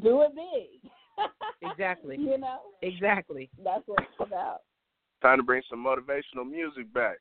do 0.03 0.23
it 0.23 0.33
big. 0.35 0.91
Exactly. 1.63 2.17
you 2.17 2.39
know, 2.39 2.61
Exactly. 2.83 3.51
that's 3.65 3.83
what 3.87 3.99
it's 4.01 4.21
about. 4.21 4.59
Time 5.21 5.39
to 5.39 5.43
bring 5.43 5.63
some 5.69 5.85
motivational 5.85 6.49
music 6.49 6.93
back. 6.95 7.17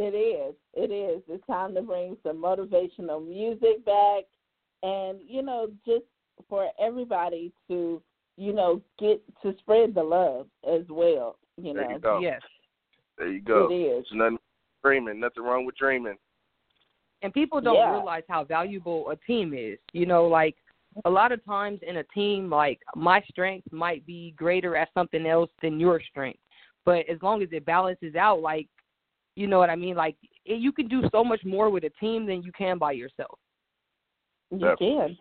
It 0.00 0.14
is. 0.14 0.54
It 0.74 0.92
is. 0.92 1.22
It's 1.28 1.44
time 1.48 1.74
to 1.74 1.82
bring 1.82 2.16
some 2.22 2.36
motivational 2.36 3.26
music 3.26 3.84
back, 3.84 4.24
and 4.84 5.18
you 5.26 5.42
know, 5.42 5.72
just 5.84 6.04
for 6.48 6.68
everybody 6.80 7.52
to, 7.66 8.00
you 8.36 8.52
know, 8.52 8.80
get 9.00 9.20
to 9.42 9.56
spread 9.58 9.96
the 9.96 10.02
love 10.02 10.46
as 10.72 10.82
well. 10.88 11.36
You 11.56 11.74
There 11.74 11.82
know, 11.82 11.94
you 11.94 11.98
go. 11.98 12.20
Yes. 12.20 12.40
There 13.16 13.26
you 13.26 13.40
go. 13.40 13.66
it 13.68 13.74
is. 13.74 14.06
There's 14.08 14.18
nothing 14.18 14.38
dreaming. 14.84 15.18
Nothing 15.18 15.42
wrong 15.42 15.66
with 15.66 15.76
dreaming. 15.76 16.16
And 17.22 17.34
people 17.34 17.60
don't 17.60 17.74
Yeah. 17.74 17.90
realize 17.90 18.22
how 18.28 18.44
valuable 18.44 19.10
a 19.10 19.16
team 19.16 19.52
is. 19.52 19.80
You 19.92 20.06
know, 20.06 20.28
like 20.28 20.54
a 21.06 21.10
lot 21.10 21.32
of 21.32 21.44
times 21.44 21.80
in 21.82 21.96
a 21.96 22.04
team, 22.04 22.48
like 22.48 22.80
my 22.94 23.20
strength 23.22 23.66
might 23.72 24.06
be 24.06 24.30
greater 24.36 24.76
at 24.76 24.94
something 24.94 25.26
else 25.26 25.50
than 25.60 25.80
your 25.80 26.00
strength. 26.00 26.38
But 26.84 27.08
as 27.08 27.20
long 27.20 27.42
as 27.42 27.48
it 27.50 27.64
balances 27.66 28.14
out, 28.14 28.40
like, 28.40 28.68
you 29.38 29.46
know 29.46 29.58
what 29.58 29.70
I 29.70 29.76
mean? 29.76 29.94
Like, 29.94 30.16
it, 30.44 30.60
you 30.60 30.72
can 30.72 30.88
do 30.88 31.02
so 31.12 31.22
much 31.22 31.44
more 31.44 31.70
with 31.70 31.84
a 31.84 31.90
team 32.00 32.26
than 32.26 32.42
you 32.42 32.50
can 32.50 32.76
by 32.76 32.92
yourself. 32.92 33.38
You 34.50 34.74
can. 34.78 35.16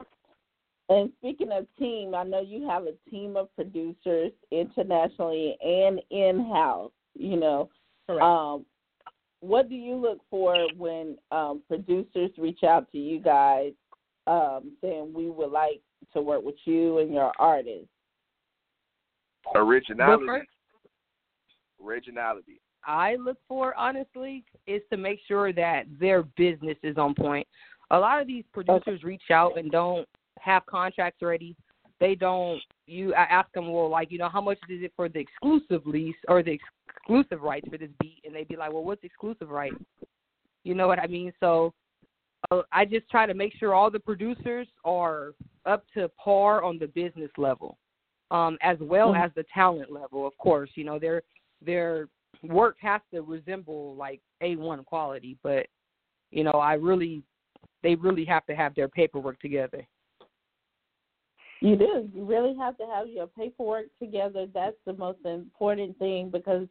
And 0.90 1.12
speaking 1.20 1.52
of 1.52 1.68
team, 1.78 2.16
I 2.16 2.24
know 2.24 2.42
you 2.42 2.68
have 2.68 2.84
a 2.84 2.94
team 3.12 3.38
of 3.38 3.54
producers 3.56 4.32
internationally 4.52 5.56
and 5.62 6.02
in 6.10 6.50
house. 6.52 6.92
You 7.14 7.38
know, 7.40 7.70
Correct. 8.08 8.24
um, 8.24 8.66
what 9.42 9.70
do 9.70 9.76
you 9.76 9.96
look 9.96 10.20
for 10.32 10.68
when 10.78 11.18
um, 11.32 11.62
producers 11.68 12.32
reach 12.38 12.64
out 12.64 12.92
to 12.94 12.98
you 12.98 13.20
guys 13.20 13.74
um, 14.26 14.72
saying 14.82 15.14
we 15.14 15.30
would 15.30 15.52
like 15.52 15.82
to 16.14 16.22
work 16.22 16.44
with 16.44 16.56
you 16.66 17.00
and 17.00 17.14
your 17.14 17.32
artists? 17.38 17.90
Originality. 19.54 20.48
Originality. 21.84 22.62
I 22.88 23.16
look 23.16 23.38
for 23.48 23.76
honestly 23.76 24.44
is 24.66 24.82
to 24.92 24.98
make 24.98 25.20
sure 25.28 25.52
that 25.54 25.84
their 26.00 26.24
business 26.24 26.78
is 26.84 26.98
on 26.98 27.14
point. 27.14 27.46
A 27.92 28.00
lot 28.00 28.22
of 28.22 28.28
these 28.28 28.46
producers 28.54 29.04
reach 29.04 29.30
out 29.32 29.58
and 29.58 29.70
don't 29.70 30.08
have 30.40 30.66
contracts 30.66 31.22
ready. 31.22 31.56
They 32.00 32.16
don't. 32.16 32.62
You 32.86 33.14
I 33.14 33.24
ask 33.24 33.52
them, 33.52 33.72
well, 33.72 33.90
like 33.90 34.12
you 34.12 34.18
know, 34.18 34.30
how 34.30 34.42
much 34.42 34.58
is 34.70 34.82
it 34.84 34.94
for 34.96 35.10
the 35.10 35.20
exclusive 35.20 35.86
lease 35.86 36.16
or 36.28 36.42
the 36.42 36.58
exclusive 36.88 37.42
rights 37.42 37.68
for 37.70 37.78
this 37.78 37.90
beat? 38.00 38.22
And 38.24 38.34
they'd 38.34 38.48
be 38.48 38.56
like, 38.56 38.72
well, 38.72 38.84
what's 38.84 39.04
exclusive 39.04 39.50
rights? 39.50 39.76
You 40.64 40.74
know 40.74 40.88
what 40.88 41.00
I 41.00 41.08
mean? 41.08 41.34
So 41.40 41.74
uh, 42.52 42.62
I 42.72 42.86
just 42.86 43.10
try 43.10 43.26
to 43.26 43.34
make 43.34 43.54
sure 43.56 43.74
all 43.74 43.92
the 43.92 44.00
producers 44.00 44.68
are 44.86 45.34
up 45.66 45.86
to 45.96 46.10
par 46.10 46.64
on 46.64 46.78
the 46.78 46.88
business 46.88 47.32
level, 47.38 47.78
um, 48.32 48.58
as 48.62 48.78
well 48.80 49.14
Mhm. 49.14 49.26
as 49.26 49.34
the 49.34 49.44
talent 49.54 49.92
level. 49.92 50.26
Of 50.26 50.38
course, 50.38 50.70
you 50.76 50.84
know 50.84 51.00
their 51.00 51.24
their 51.62 52.08
work 52.44 52.78
has 52.82 53.02
to 53.14 53.22
resemble 53.22 53.96
like 53.96 54.22
a 54.42 54.56
one 54.56 54.84
quality, 54.84 55.38
but 55.44 55.68
you 56.32 56.44
know 56.44 56.52
I 56.52 56.74
really 56.74 57.24
they 57.84 57.96
really 57.96 58.26
have 58.26 58.46
to 58.48 58.56
have 58.56 58.76
their 58.76 58.88
paperwork 58.88 59.40
together. 59.40 59.86
You 61.62 61.76
do. 61.76 62.10
You 62.14 62.26
really 62.26 62.56
have 62.58 62.78
to 62.78 62.86
have 62.86 63.08
your 63.08 63.28
paperwork 63.28 63.86
together. 64.00 64.46
That's 64.54 64.76
the 64.86 64.94
most 64.94 65.20
important 65.26 65.98
thing 65.98 66.30
because, 66.30 66.68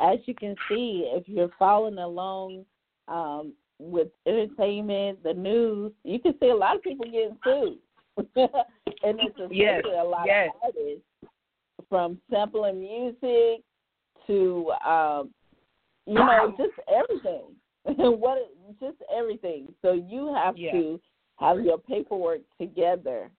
as 0.00 0.18
you 0.26 0.34
can 0.34 0.56
see, 0.68 1.10
if 1.14 1.28
you're 1.28 1.50
following 1.58 1.98
along 1.98 2.64
um, 3.06 3.52
with 3.78 4.08
entertainment, 4.26 5.22
the 5.22 5.34
news, 5.34 5.92
you 6.02 6.18
can 6.18 6.34
see 6.40 6.48
a 6.48 6.56
lot 6.56 6.76
of 6.76 6.82
people 6.82 7.04
getting 7.04 7.36
sued. 7.44 7.78
and 8.36 9.18
it's 9.20 9.38
especially 9.38 9.56
Yes, 9.56 9.82
a 9.84 10.04
lot 10.04 10.26
yes. 10.26 10.50
of 10.54 10.74
artists 10.74 11.04
from 11.88 12.18
sampling 12.30 12.80
music 12.80 13.62
to, 14.26 14.70
um, 14.86 15.30
you 16.06 16.14
know, 16.14 16.54
just 16.56 16.72
everything. 16.88 17.54
what 17.84 18.38
just 18.80 18.96
everything. 19.14 19.72
So 19.82 19.92
you 19.92 20.32
have 20.34 20.56
Yeah. 20.56 20.72
to 20.72 21.00
have 21.36 21.60
your 21.60 21.78
paperwork 21.78 22.40
together 22.58 23.30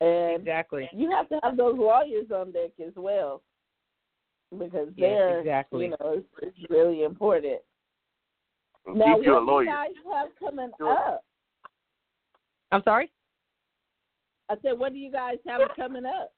and 0.00 0.40
Exactly. 0.40 0.88
you 0.92 1.10
have 1.10 1.28
to 1.28 1.38
have 1.42 1.56
those 1.56 1.76
lawyers 1.78 2.30
on 2.34 2.52
deck 2.52 2.70
as 2.84 2.92
well 2.96 3.42
because 4.58 4.88
Yes, 4.96 5.18
they're 5.18 5.40
exactly. 5.40 5.84
you 5.84 5.90
know 5.90 5.96
it's, 6.00 6.26
it's 6.42 6.70
really 6.70 7.02
important. 7.04 7.60
Keep 8.86 8.96
Now, 8.96 9.20
you 9.20 9.32
a 9.32 9.34
what 9.34 9.40
do 9.40 9.46
lawyer. 9.46 9.64
you 9.64 9.70
guys 9.70 9.90
have 10.12 10.28
coming 10.38 10.70
Sure. 10.78 10.92
up? 10.92 11.24
I'm 12.72 12.82
sorry. 12.82 13.10
I 14.48 14.54
said, 14.62 14.78
what 14.78 14.92
do 14.92 14.98
you 14.98 15.10
guys 15.10 15.38
have 15.46 15.62
coming 15.74 16.04
up? 16.06 16.32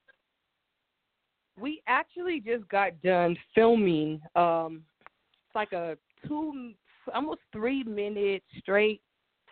We 1.61 1.83
actually 1.87 2.41
just 2.41 2.69
got 2.69 3.00
done 3.03 3.37
filming. 3.55 4.21
Um, 4.37 4.83
it's 5.47 5.55
like 5.55 5.73
a 5.73 5.97
two, 6.27 6.73
almost 7.15 7.41
three 7.53 7.83
minute 7.85 8.43
straight 8.59 9.00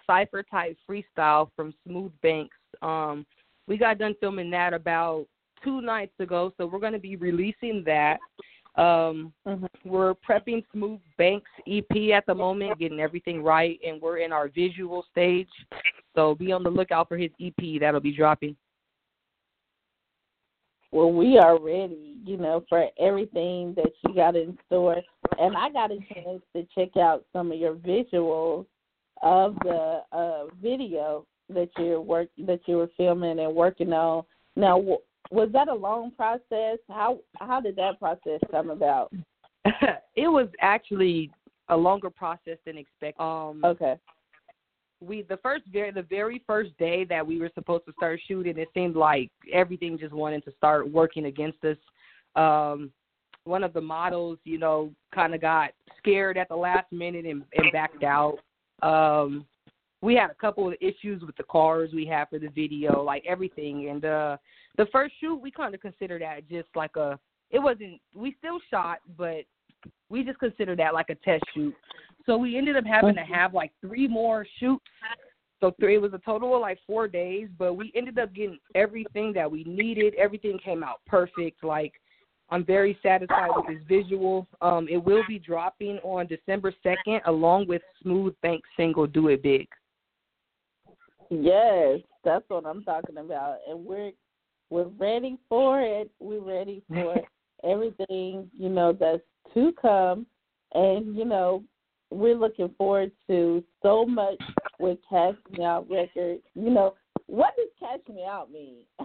cipher 0.07 0.43
type 0.43 0.77
freestyle 0.89 1.51
from 1.57 1.75
Smooth 1.87 2.13
Banks. 2.23 2.57
Um, 2.83 3.27
we 3.67 3.77
got 3.77 3.99
done 3.99 4.15
filming 4.21 4.51
that 4.51 4.73
about 4.73 5.27
two 5.65 5.81
nights 5.81 6.15
ago, 6.21 6.53
so 6.57 6.67
we're 6.67 6.79
going 6.79 6.93
to 6.93 6.99
be 6.99 7.17
releasing 7.17 7.83
that. 7.85 8.19
Um, 8.77 9.33
Mhm. 9.47 9.69
We're 9.85 10.15
prepping 10.15 10.63
Smooth 10.73 11.01
Banks 11.17 11.51
EP 11.67 12.13
at 12.13 12.27
the 12.27 12.35
moment, 12.35 12.79
getting 12.79 13.01
everything 13.01 13.43
right, 13.43 13.81
and 13.85 14.01
we're 14.01 14.19
in 14.19 14.33
our 14.33 14.49
visual 14.49 15.03
stage. 15.11 15.49
So 16.15 16.35
be 16.35 16.53
on 16.53 16.63
the 16.63 16.71
lookout 16.71 17.09
for 17.09 17.17
his 17.17 17.31
EP 17.41 17.79
that'll 17.79 18.01
be 18.01 18.13
dropping. 18.13 18.57
Well, 20.93 21.13
we 21.13 21.39
are 21.39 21.61
ready, 21.61 22.17
you 22.25 22.37
know, 22.37 22.65
for 22.69 22.89
everything 22.99 23.75
that 23.77 23.93
you 24.07 24.15
got 24.15 24.37
in 24.37 24.57
store. 24.67 25.03
And 25.39 25.57
I 25.57 25.71
got 25.71 25.91
a 25.91 25.99
chance 26.15 26.43
to 26.55 26.67
check 26.75 26.97
out 26.97 27.25
some 27.33 27.53
of 27.53 27.59
your 27.59 27.75
visuals 27.75 28.67
of 29.23 29.57
the 29.63 30.03
uh, 30.13 30.45
video 30.63 31.27
that 31.49 31.71
you 31.79 32.01
work 32.01 32.29
that 32.39 32.61
you 32.67 32.77
were 32.77 32.91
filming 32.97 33.39
and 33.39 33.55
working 33.55 33.93
on. 33.93 34.25
Now, 34.57 34.79
was 35.31 35.49
that 35.53 35.69
a 35.69 35.75
long 35.75 36.11
process? 36.13 36.79
How 36.89 37.19
how 37.39 37.61
did 37.61 37.77
that 37.77 37.99
process 37.99 38.41
come 38.51 38.71
about? 38.71 39.13
it 40.17 40.29
was 40.29 40.49
actually 40.61 41.31
a 41.69 41.77
longer 41.77 42.11
process 42.11 42.59
than 42.65 42.79
expected. 42.79 43.21
Um, 43.21 43.61
okay. 43.65 43.97
We 45.01 45.23
the 45.23 45.37
first 45.39 45.65
very 45.73 45.91
the 45.91 46.03
very 46.03 46.43
first 46.47 46.77
day 46.79 47.05
that 47.05 47.27
we 47.27 47.39
were 47.39 47.51
supposed 47.55 47.85
to 47.87 47.93
start 47.93 48.21
shooting, 48.27 48.59
it 48.59 48.69
seemed 48.75 48.97
like 48.97 49.31
everything 49.53 49.99
just 49.99 50.15
wanted 50.15 50.45
to 50.45 50.53
start 50.57 50.91
working 50.91 51.27
against 51.27 51.59
us. 51.65 51.77
Um, 52.35 52.91
one 53.45 53.63
of 53.63 53.73
the 53.73 53.81
models, 53.81 54.39
you 54.45 54.59
know, 54.59 54.91
kind 55.15 55.35
of 55.35 55.41
got 55.41 55.71
scared 55.99 56.37
at 56.37 56.49
the 56.49 56.57
last 56.57 56.91
minute 56.91 57.27
and, 57.27 57.43
and 57.55 57.73
backed 57.73 58.03
out. 58.03 58.39
Um, 58.83 59.47
we 60.03 60.15
had 60.15 60.31
a 60.31 60.35
couple 60.35 60.67
of 60.69 60.75
issues 60.81 61.23
with 61.23 61.37
the 61.37 61.45
cars 61.45 61.91
we 61.95 62.07
had 62.07 62.29
for 62.29 62.39
the 62.39 62.49
video, 62.49 63.03
like 63.03 63.25
everything. 63.27 63.89
And 63.89 64.05
uh 64.05 64.37
the 64.77 64.87
first 64.93 65.15
shoot, 65.21 65.37
we 65.37 65.51
kind 65.51 65.75
of 65.75 65.81
considered 65.81 66.23
that 66.23 66.49
just 66.49 66.69
like 66.75 66.97
a. 66.97 67.19
It 67.51 67.59
wasn't. 67.59 68.01
We 68.15 68.35
still 68.39 68.59
shot, 68.71 68.99
but 69.17 69.45
we 70.09 70.25
just 70.25 70.39
considered 70.39 70.79
that 70.79 70.95
like 70.95 71.11
a 71.11 71.15
test 71.17 71.45
shoot. 71.55 71.75
So 72.27 72.37
we 72.37 72.59
ended 72.59 72.77
up 72.77 72.85
having 72.85 73.15
to 73.15 73.23
have 73.23 73.55
like 73.55 73.73
three 73.81 74.09
more 74.09 74.47
shoots. 74.59 74.85
So 75.61 75.73
three, 75.81 75.95
it 75.95 76.03
was 76.03 76.13
a 76.13 76.19
total 76.19 76.55
of 76.55 76.61
like 76.61 76.79
four 76.87 77.09
days, 77.09 77.49
but 77.57 77.75
we 77.75 77.93
ended 77.95 78.19
up 78.19 78.35
getting 78.35 78.59
everything 78.75 79.33
that 79.35 79.51
we 79.51 79.65
needed. 79.65 80.15
Everything 80.17 80.59
came 80.63 80.83
out 80.83 81.01
perfect. 81.07 81.65
Like 81.65 81.93
I'm 82.51 82.65
very 82.65 82.99
satisfied 83.03 83.51
with 83.55 83.67
this 83.67 83.83
visual. 83.89 84.47
Um, 84.61 84.87
it 84.91 84.99
will 84.99 85.23
be 85.27 85.39
dropping 85.39 85.99
on 85.99 86.27
December 86.27 86.75
2nd 86.85 87.21
along 87.27 87.69
with 87.69 87.83
Smooth 88.03 88.35
Bank 88.43 88.63
single 88.77 89.07
"Do 89.07 89.29
It 89.29 89.43
Big." 89.43 89.69
Yes, 91.31 92.01
that's 92.25 92.45
what 92.49 92.67
I'm 92.67 92.85
talking 92.85 93.19
about, 93.19 93.59
and 93.69 93.85
we're 93.85 94.13
we're 94.71 94.91
ready 94.99 95.39
for 95.49 95.81
it. 95.81 96.11
We're 96.21 96.41
ready 96.41 96.83
for 96.89 97.17
everything 97.65 98.51
you 98.57 98.69
know 98.69 98.93
that's 98.93 99.23
to 99.55 99.73
come, 99.81 100.27
and 100.75 101.17
you 101.17 101.25
know 101.25 101.65
we're 102.11 102.37
looking 102.37 102.71
forward 102.79 103.11
to 103.29 103.63
so 103.83 104.05
much 104.07 104.41
with 104.79 104.99
Kash 105.09 105.35
Me 105.51 105.65
Out 105.65 105.89
Records. 105.91 106.43
You 106.55 106.71
know 106.71 106.95
what 107.27 107.55
does 107.57 107.69
Kash 107.79 108.15
Me 108.15 108.25
Out 108.29 108.51
mean? 108.51 108.77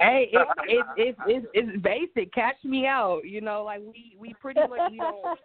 hey, 0.00 0.30
it, 0.32 0.48
it, 0.66 0.86
it, 0.96 1.16
it, 1.26 1.44
it's 1.54 1.82
basic. 1.82 2.32
Cash 2.32 2.56
me 2.64 2.86
out. 2.86 3.20
You 3.24 3.40
know, 3.40 3.64
like 3.64 3.80
we 3.80 4.16
we 4.18 4.34
pretty 4.40 4.60
much 4.60 4.90
we 4.90 4.98
don't 4.98 5.38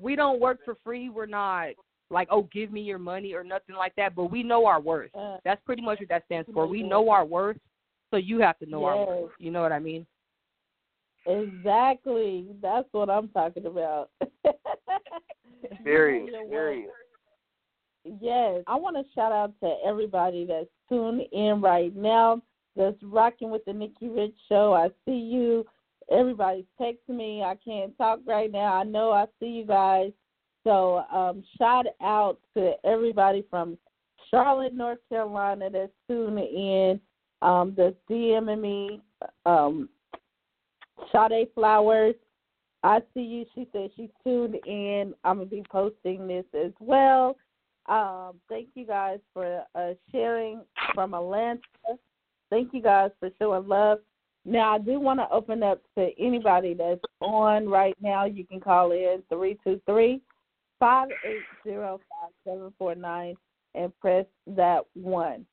we 0.00 0.16
don't 0.16 0.40
work 0.40 0.60
for 0.64 0.76
free. 0.84 1.08
We're 1.08 1.26
not 1.26 1.70
like 2.10 2.28
oh 2.30 2.48
give 2.52 2.70
me 2.70 2.80
your 2.80 2.98
money 2.98 3.34
or 3.34 3.42
nothing 3.42 3.74
like 3.74 3.94
that 3.96 4.14
but 4.14 4.30
we 4.30 4.42
know 4.42 4.66
our 4.66 4.80
worth 4.80 5.10
uh, 5.14 5.38
that's 5.44 5.60
pretty 5.64 5.82
much 5.82 5.98
what 5.98 6.08
that 6.08 6.24
stands 6.26 6.48
for 6.52 6.66
we 6.66 6.82
know 6.82 7.10
our 7.10 7.24
worth 7.24 7.58
so 8.10 8.16
you 8.16 8.38
have 8.38 8.58
to 8.58 8.66
know 8.66 8.80
yes. 8.82 8.88
our 8.88 9.06
worth 9.06 9.32
you 9.38 9.50
know 9.50 9.60
what 9.60 9.72
i 9.72 9.78
mean 9.78 10.06
exactly 11.26 12.46
that's 12.62 12.86
what 12.92 13.10
i'm 13.10 13.28
talking 13.28 13.66
about 13.66 14.10
serious 15.86 16.30
serious 16.50 16.90
yes. 18.20 18.62
I 18.66 18.76
want 18.76 18.96
to 18.96 19.04
shout 19.14 19.32
out 19.32 19.52
to 19.62 19.74
everybody 19.84 20.44
that's 20.44 20.68
tuned 20.88 21.22
in 21.32 21.60
right 21.60 21.94
now 21.94 22.42
that's 22.76 22.96
rocking 23.02 23.50
with 23.50 23.64
the 23.64 23.72
nikki 23.72 24.08
rich 24.08 24.34
show. 24.48 24.74
I 24.74 24.88
see 25.04 25.16
you. 25.18 25.64
Everybody's 26.10 26.66
texting 26.80 27.16
me. 27.16 27.42
I 27.42 27.56
can't 27.64 27.96
talk 27.98 28.20
right 28.26 28.50
now. 28.50 28.74
I 28.74 28.84
know 28.84 29.10
i 29.10 29.24
see 29.40 29.46
you 29.46 29.64
guys. 29.64 30.12
So 30.62 31.04
um, 31.12 31.42
shout 31.58 31.86
out 32.02 32.38
to 32.56 32.72
everybody 32.84 33.44
from 33.50 33.78
Charlotte, 34.30 34.74
North 34.74 34.98
Carolina 35.08 35.70
that's 35.70 35.92
tuning 36.08 36.44
in, 36.44 37.00
um, 37.42 37.74
that's 37.76 37.94
DMing 38.10 38.60
me. 38.60 39.00
Um, 39.44 39.88
Sade 41.12 41.48
Flowers, 41.54 42.14
I 42.86 43.00
see 43.14 43.20
you. 43.20 43.44
She 43.52 43.66
said 43.72 43.90
she's 43.96 44.10
tuned 44.22 44.56
in. 44.64 45.12
I'm 45.24 45.38
going 45.38 45.48
to 45.48 45.56
be 45.56 45.64
posting 45.68 46.28
this 46.28 46.44
as 46.54 46.70
well. 46.78 47.36
Um, 47.86 48.34
thank 48.48 48.68
you 48.74 48.86
guys 48.86 49.18
for 49.34 49.64
uh, 49.74 49.94
sharing 50.12 50.60
from 50.94 51.12
Atlanta. 51.12 51.60
Thank 52.48 52.72
you 52.72 52.80
guys 52.80 53.10
for 53.18 53.30
showing 53.40 53.66
love. 53.66 53.98
Now, 54.44 54.74
I 54.74 54.78
do 54.78 55.00
want 55.00 55.18
to 55.18 55.28
open 55.32 55.64
up 55.64 55.82
to 55.98 56.10
anybody 56.16 56.74
that's 56.74 57.00
on 57.20 57.68
right 57.68 57.96
now. 58.00 58.24
You 58.24 58.44
can 58.44 58.60
call 58.60 58.92
in 58.92 59.20
323 59.30 60.22
five 60.78 61.08
eight 61.24 61.42
zero 61.64 61.98
five 62.10 62.30
seven 62.44 62.72
four 62.78 62.94
nine 62.94 63.34
and 63.74 63.98
press 63.98 64.26
that 64.46 64.82
one. 64.94 65.44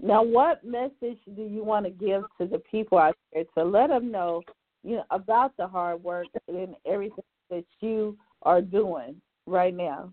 Now, 0.00 0.22
what 0.22 0.62
message 0.64 1.18
do 1.34 1.42
you 1.42 1.64
want 1.64 1.86
to 1.86 1.90
give 1.90 2.22
to 2.40 2.46
the 2.46 2.62
people 2.70 2.98
out 2.98 3.16
there 3.32 3.44
to 3.56 3.64
let 3.64 3.88
them 3.88 4.12
know, 4.12 4.42
you 4.84 4.96
know, 4.96 5.04
about 5.10 5.56
the 5.56 5.66
hard 5.66 6.02
work 6.02 6.26
and 6.48 6.74
everything 6.86 7.24
that 7.50 7.64
you 7.80 8.16
are 8.42 8.60
doing 8.60 9.20
right 9.46 9.74
now? 9.74 10.12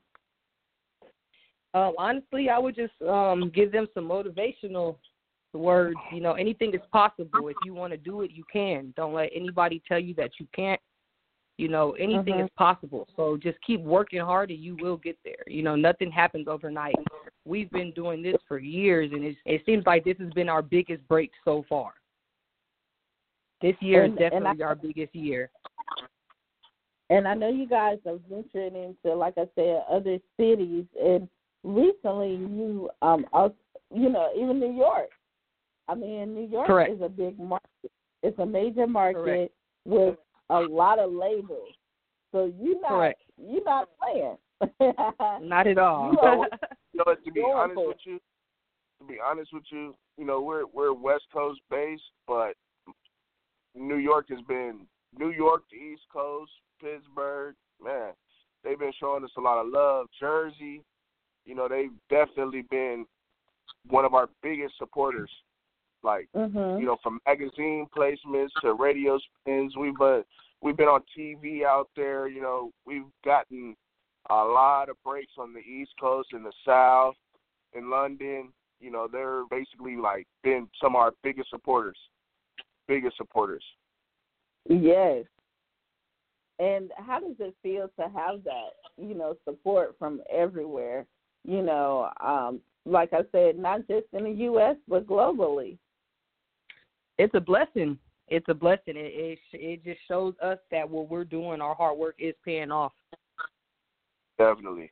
Um, 1.73 1.93
honestly, 1.97 2.49
I 2.49 2.57
would 2.57 2.75
just 2.75 2.93
um, 3.07 3.51
give 3.53 3.71
them 3.71 3.87
some 3.93 4.05
motivational 4.05 4.95
words. 5.53 5.97
You 6.13 6.21
know, 6.21 6.33
anything 6.33 6.73
is 6.73 6.81
possible. 6.91 7.49
If 7.49 7.57
you 7.65 7.73
want 7.73 7.91
to 7.91 7.97
do 7.97 8.21
it, 8.21 8.31
you 8.31 8.43
can. 8.51 8.93
Don't 8.95 9.13
let 9.13 9.29
anybody 9.35 9.81
tell 9.87 9.99
you 9.99 10.13
that 10.15 10.31
you 10.39 10.47
can't. 10.55 10.79
You 11.57 11.69
know, 11.69 11.91
anything 11.91 12.33
mm-hmm. 12.35 12.45
is 12.45 12.49
possible. 12.57 13.07
So 13.15 13.37
just 13.41 13.57
keep 13.65 13.79
working 13.81 14.19
hard 14.19 14.51
and 14.51 14.59
you 14.59 14.75
will 14.81 14.97
get 14.97 15.17
there. 15.23 15.43
You 15.47 15.63
know, 15.63 15.75
nothing 15.75 16.11
happens 16.11 16.47
overnight. 16.49 16.95
We've 17.45 17.69
been 17.71 17.91
doing 17.91 18.21
this 18.21 18.35
for 18.47 18.59
years 18.59 19.11
and 19.13 19.23
it's, 19.23 19.37
it 19.45 19.61
seems 19.65 19.85
like 19.85 20.03
this 20.03 20.17
has 20.19 20.31
been 20.33 20.49
our 20.49 20.61
biggest 20.61 21.07
break 21.07 21.31
so 21.45 21.63
far. 21.69 21.93
This 23.61 23.75
year 23.79 24.03
and, 24.03 24.13
is 24.13 24.19
definitely 24.19 24.63
I, 24.63 24.67
our 24.67 24.75
biggest 24.75 25.15
year. 25.15 25.49
And 27.09 27.27
I 27.27 27.35
know 27.35 27.49
you 27.49 27.67
guys 27.67 27.97
are 28.05 28.17
venturing 28.29 28.75
into, 28.75 29.15
like 29.15 29.35
I 29.37 29.45
said, 29.55 29.83
other 29.89 30.17
cities. 30.37 30.85
And 31.01 31.29
recently, 31.63 32.31
you 32.31 32.89
um, 33.01 33.25
also, 33.31 33.55
you 33.93 34.09
know, 34.09 34.31
even 34.35 34.59
New 34.59 34.75
York. 34.75 35.09
I 35.87 35.95
mean, 35.95 36.33
New 36.33 36.47
York 36.47 36.67
Correct. 36.67 36.91
is 36.91 37.01
a 37.01 37.09
big 37.09 37.39
market. 37.39 37.91
It's 38.23 38.39
a 38.39 38.45
major 38.45 38.87
market 38.87 39.23
Correct. 39.23 39.53
with 39.85 40.17
a 40.49 40.59
lot 40.61 40.97
of 40.97 41.11
labels. 41.11 41.69
So 42.31 42.51
you 42.59 42.81
not 42.81 42.89
Correct. 42.89 43.21
you 43.37 43.63
not 43.63 43.89
playing. 44.01 44.37
not 45.47 45.67
at 45.67 45.77
all. 45.77 46.11
You 46.11 46.17
know, 46.21 46.47
you 46.93 47.03
know, 47.05 47.15
to 47.15 47.31
be 47.31 47.43
honest 47.53 47.77
with 47.77 47.97
you, 48.03 48.19
to 48.99 49.05
be 49.05 49.17
honest 49.23 49.53
with 49.53 49.63
you, 49.69 49.95
you 50.17 50.25
know, 50.25 50.41
we're 50.41 50.65
we're 50.65 50.93
West 50.93 51.25
Coast 51.31 51.61
based, 51.69 52.01
but 52.27 52.55
New 53.75 53.97
York 53.97 54.27
has 54.29 54.39
been 54.47 54.87
New 55.17 55.31
York, 55.31 55.63
the 55.71 55.77
East 55.77 56.03
Coast, 56.11 56.51
Pittsburgh, 56.81 57.55
man, 57.83 58.11
they've 58.63 58.79
been 58.79 58.93
showing 58.99 59.23
us 59.23 59.31
a 59.37 59.41
lot 59.41 59.59
of 59.59 59.71
love. 59.71 60.07
Jersey, 60.19 60.83
you 61.45 61.55
know, 61.55 61.67
they've 61.67 61.91
definitely 62.09 62.63
been 62.69 63.05
one 63.87 64.05
of 64.05 64.13
our 64.13 64.29
biggest 64.41 64.77
supporters. 64.77 65.29
Like 66.03 66.27
mm-hmm. 66.35 66.79
you 66.79 66.85
know, 66.85 66.97
from 67.01 67.19
magazine 67.25 67.87
placements 67.95 68.49
to 68.61 68.73
radio 68.73 69.17
spins, 69.41 69.75
we've 69.75 69.97
been 69.97 70.23
we've 70.61 70.77
been 70.77 70.87
on 70.87 71.01
TV 71.17 71.63
out 71.63 71.89
there. 71.95 72.27
You 72.27 72.41
know, 72.41 72.71
we've 72.85 73.05
gotten 73.23 73.75
a 74.29 74.35
lot 74.35 74.89
of 74.89 74.97
breaks 75.03 75.33
on 75.37 75.53
the 75.53 75.59
East 75.59 75.91
Coast 75.99 76.29
and 76.33 76.45
the 76.45 76.51
South, 76.65 77.15
in 77.73 77.89
London. 77.89 78.51
You 78.79 78.91
know, 78.91 79.07
they're 79.11 79.43
basically 79.49 79.95
like 79.95 80.27
been 80.43 80.67
some 80.81 80.95
of 80.95 81.01
our 81.01 81.13
biggest 81.23 81.49
supporters, 81.49 81.97
biggest 82.87 83.17
supporters. 83.17 83.63
Yes. 84.69 85.25
And 86.59 86.91
how 86.97 87.19
does 87.19 87.35
it 87.39 87.53
feel 87.61 87.89
to 87.99 88.03
have 88.03 88.43
that, 88.45 88.71
you 88.97 89.13
know, 89.13 89.35
support 89.43 89.95
from 89.99 90.21
everywhere? 90.31 91.05
You 91.43 91.61
know, 91.61 92.09
um, 92.23 92.61
like 92.85 93.11
I 93.13 93.21
said, 93.31 93.57
not 93.57 93.87
just 93.87 94.05
in 94.13 94.23
the 94.23 94.31
U.S. 94.31 94.77
but 94.87 95.05
globally 95.05 95.77
it's 97.17 97.33
a 97.35 97.39
blessing. 97.39 97.97
It's 98.27 98.45
a 98.49 98.53
blessing. 98.53 98.95
It, 98.97 99.39
it 99.53 99.53
it 99.53 99.83
just 99.83 99.99
shows 100.07 100.33
us 100.41 100.57
that 100.71 100.89
what 100.89 101.09
we're 101.09 101.25
doing, 101.25 101.61
our 101.61 101.75
hard 101.75 101.97
work, 101.97 102.15
is 102.19 102.33
paying 102.43 102.71
off. 102.71 102.91
Definitely, 104.37 104.91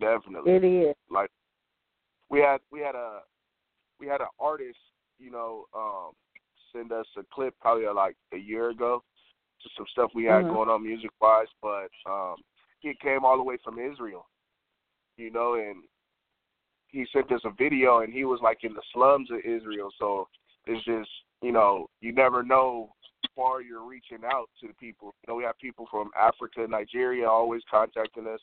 definitely. 0.00 0.52
It 0.52 0.64
is. 0.64 0.94
Like 1.10 1.30
we 2.30 2.40
had 2.40 2.58
we 2.70 2.80
had 2.80 2.94
a 2.94 3.20
we 4.00 4.06
had 4.06 4.20
an 4.20 4.28
artist, 4.40 4.78
you 5.18 5.30
know, 5.30 5.66
um, 5.74 6.12
send 6.76 6.92
us 6.92 7.06
a 7.16 7.22
clip 7.32 7.54
probably 7.60 7.86
like 7.94 8.16
a 8.32 8.38
year 8.38 8.70
ago, 8.70 9.02
to 9.62 9.68
some 9.76 9.86
stuff 9.90 10.10
we 10.14 10.24
had 10.24 10.44
mm-hmm. 10.44 10.54
going 10.54 10.68
on 10.68 10.82
music 10.82 11.10
wise, 11.20 11.46
but 11.62 11.88
um, 12.10 12.36
he 12.80 12.92
came 13.02 13.24
all 13.24 13.36
the 13.36 13.42
way 13.42 13.56
from 13.64 13.78
Israel, 13.78 14.26
you 15.16 15.30
know, 15.30 15.54
and 15.54 15.82
he 16.88 17.06
sent 17.12 17.32
us 17.32 17.40
a 17.44 17.50
video, 17.50 18.00
and 18.00 18.12
he 18.12 18.24
was 18.24 18.40
like 18.42 18.58
in 18.62 18.74
the 18.74 18.82
slums 18.92 19.30
of 19.30 19.38
Israel, 19.38 19.90
so 19.98 20.28
it's 20.66 20.84
just 20.84 21.10
you 21.42 21.52
know, 21.52 21.86
you 22.00 22.12
never 22.12 22.42
know 22.42 22.90
far 23.34 23.60
you're 23.60 23.86
reaching 23.86 24.24
out 24.24 24.48
to 24.60 24.68
the 24.68 24.74
people. 24.74 25.14
You 25.22 25.32
know, 25.32 25.36
we 25.36 25.44
have 25.44 25.58
people 25.58 25.86
from 25.90 26.10
Africa, 26.18 26.66
Nigeria 26.68 27.28
always 27.28 27.62
contacting 27.70 28.26
us, 28.26 28.40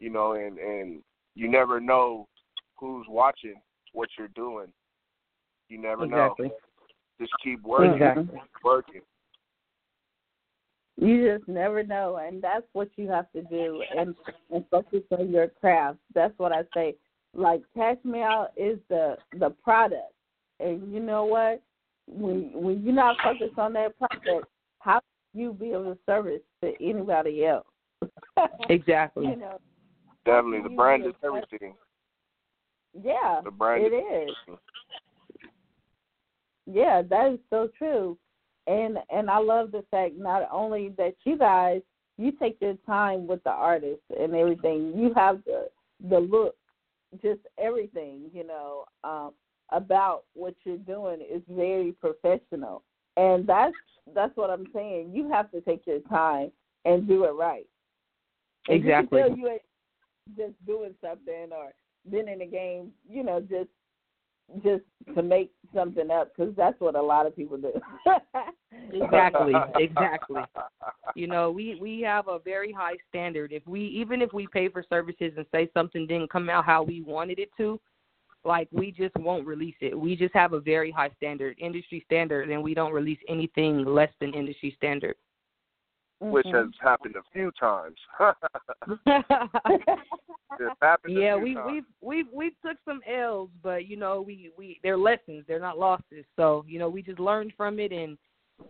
you 0.00 0.10
know, 0.10 0.32
and 0.32 0.58
and 0.58 1.02
you 1.34 1.48
never 1.48 1.80
know 1.80 2.26
who's 2.78 3.06
watching 3.08 3.54
what 3.92 4.08
you're 4.18 4.28
doing. 4.28 4.72
You 5.68 5.80
never 5.80 6.04
exactly. 6.04 6.48
know. 6.48 6.54
Just 7.20 7.32
keep 7.42 7.62
working, 7.62 7.94
exactly. 7.94 8.40
working. 8.64 9.00
You 10.96 11.36
just 11.36 11.48
never 11.48 11.82
know, 11.82 12.16
and 12.16 12.40
that's 12.42 12.66
what 12.72 12.88
you 12.96 13.08
have 13.08 13.30
to 13.32 13.42
do, 13.42 13.82
and 13.96 14.14
and 14.52 14.64
focus 14.70 15.02
on 15.10 15.30
your 15.30 15.48
craft. 15.48 15.98
That's 16.14 16.36
what 16.38 16.52
I 16.52 16.62
say. 16.72 16.94
Like 17.34 17.62
Kash 17.74 17.96
Me 18.04 18.20
Out 18.20 18.50
is 18.56 18.78
the 18.88 19.16
the 19.38 19.50
product, 19.50 20.12
and 20.60 20.92
you 20.92 21.00
know 21.00 21.24
what? 21.24 21.62
When 22.06 22.50
when 22.52 22.82
you're 22.82 22.94
not 22.94 23.16
focused 23.22 23.58
on 23.58 23.72
that 23.74 23.98
product, 23.98 24.48
how 24.78 25.00
can 25.32 25.40
you 25.40 25.52
be 25.52 25.72
of 25.72 25.86
a 25.86 25.98
service 26.06 26.42
to 26.62 26.72
anybody 26.80 27.44
else? 27.44 27.66
exactly. 28.68 29.26
you 29.26 29.36
know, 29.36 29.58
Definitely, 30.24 30.62
the 30.62 30.76
brand 30.76 31.04
is 31.04 31.12
everything. 31.24 31.74
Yeah, 33.02 33.40
The 33.44 33.50
brand 33.50 33.84
it 33.84 33.96
is. 33.96 34.56
Yeah, 36.66 37.02
that 37.10 37.32
is 37.32 37.38
so 37.50 37.68
true. 37.76 38.18
And 38.66 38.98
and 39.10 39.30
I 39.30 39.38
love 39.38 39.72
the 39.72 39.84
fact 39.90 40.14
not 40.16 40.48
only 40.50 40.90
that 40.96 41.14
you 41.24 41.36
guys 41.36 41.82
you 42.16 42.32
take 42.32 42.58
your 42.60 42.74
time 42.86 43.26
with 43.26 43.42
the 43.44 43.50
artist 43.50 44.02
and 44.18 44.34
everything. 44.34 44.92
You 44.96 45.12
have 45.14 45.40
the 45.44 45.68
the 46.08 46.18
look, 46.18 46.56
just 47.22 47.40
everything, 47.58 48.30
you 48.32 48.46
know, 48.46 48.84
um, 49.04 49.32
about 49.70 50.24
what 50.34 50.54
you're 50.64 50.76
doing 50.78 51.20
is 51.20 51.42
very 51.48 51.92
professional. 51.92 52.82
And 53.16 53.46
that's 53.46 53.74
that's 54.14 54.36
what 54.36 54.50
I'm 54.50 54.66
saying. 54.74 55.10
You 55.12 55.30
have 55.30 55.50
to 55.52 55.60
take 55.60 55.86
your 55.86 56.00
time 56.00 56.50
and 56.84 57.08
do 57.08 57.24
it 57.24 57.32
right. 57.32 57.66
And 58.68 58.76
Exactly. 58.76 59.20
You 59.20 59.36
you 59.36 59.58
just 60.36 60.66
doing 60.66 60.94
something 61.00 61.50
or 61.52 61.72
been 62.10 62.28
in 62.28 62.38
the 62.38 62.46
game, 62.46 62.92
you 63.08 63.22
know, 63.22 63.40
just 63.40 63.68
just 64.62 64.84
to 65.14 65.22
make 65.22 65.50
something 65.74 66.10
up 66.10 66.32
because 66.34 66.54
that's 66.56 66.78
what 66.80 66.94
a 66.94 67.02
lot 67.02 67.26
of 67.26 67.36
people 67.36 67.56
do. 67.56 67.72
Exactly, 68.92 69.54
exactly. 69.76 70.42
You 71.16 71.26
know, 71.26 71.50
we 71.50 71.78
we 71.80 72.00
have 72.02 72.28
a 72.28 72.38
very 72.38 72.72
high 72.72 72.96
standard. 73.08 73.52
If 73.52 73.66
we 73.66 73.80
even 73.80 74.20
if 74.20 74.32
we 74.32 74.46
pay 74.48 74.68
for 74.68 74.84
services 74.88 75.32
and 75.36 75.46
say 75.52 75.68
something 75.72 76.06
didn't 76.06 76.30
come 76.30 76.50
out 76.50 76.64
how 76.64 76.82
we 76.82 77.00
wanted 77.00 77.38
it 77.38 77.50
to, 77.56 77.80
like 78.44 78.68
we 78.72 78.90
just 78.92 79.16
won't 79.16 79.46
release 79.46 79.76
it. 79.80 79.98
We 79.98 80.16
just 80.16 80.34
have 80.34 80.52
a 80.52 80.60
very 80.60 80.90
high 80.90 81.10
standard, 81.16 81.56
industry 81.58 82.02
standard, 82.04 82.50
and 82.50 82.62
we 82.62 82.74
don't 82.74 82.92
release 82.92 83.18
anything 83.28 83.84
less 83.84 84.10
than 84.20 84.34
industry 84.34 84.74
standard. 84.76 85.16
Which 86.20 86.46
Mhm. 86.46 86.54
has 86.54 86.68
happened 86.80 87.16
a 87.16 87.22
few 87.32 87.50
times. 87.52 87.98
it's 88.86 90.76
happened 90.80 91.12
yeah, 91.18 91.34
a 91.34 91.38
few 91.38 91.44
we 91.44 91.54
times. 91.54 91.66
we've 91.66 91.84
we've 92.00 92.26
we've 92.32 92.60
took 92.64 92.78
some 92.84 93.00
L's, 93.06 93.50
but 93.62 93.86
you 93.86 93.96
know 93.96 94.20
we 94.22 94.50
we 94.56 94.80
they're 94.82 94.96
lessons, 94.96 95.44
they're 95.46 95.60
not 95.60 95.78
losses. 95.78 96.24
So 96.36 96.64
you 96.68 96.78
know 96.78 96.88
we 96.88 97.02
just 97.02 97.18
learned 97.20 97.52
from 97.56 97.78
it, 97.78 97.92
and 97.92 98.16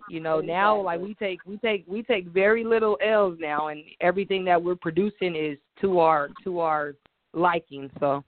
you 0.09 0.20
know 0.20 0.40
now 0.40 0.80
like 0.80 1.00
we 1.00 1.14
take 1.14 1.40
we 1.46 1.59
take 1.59 1.85
we 1.87 2.02
take 2.02 2.26
very 2.28 2.64
little 2.64 2.98
L's 3.02 3.38
now, 3.38 3.68
and 3.68 3.83
everything 4.00 4.44
that 4.46 4.62
we're 4.62 4.74
producing 4.74 5.37
is 5.37 5.59
to 5.80 6.00
our 6.00 6.30
to 6.44 6.61
our 6.61 6.94
liking. 7.35 7.90
So 8.00 8.24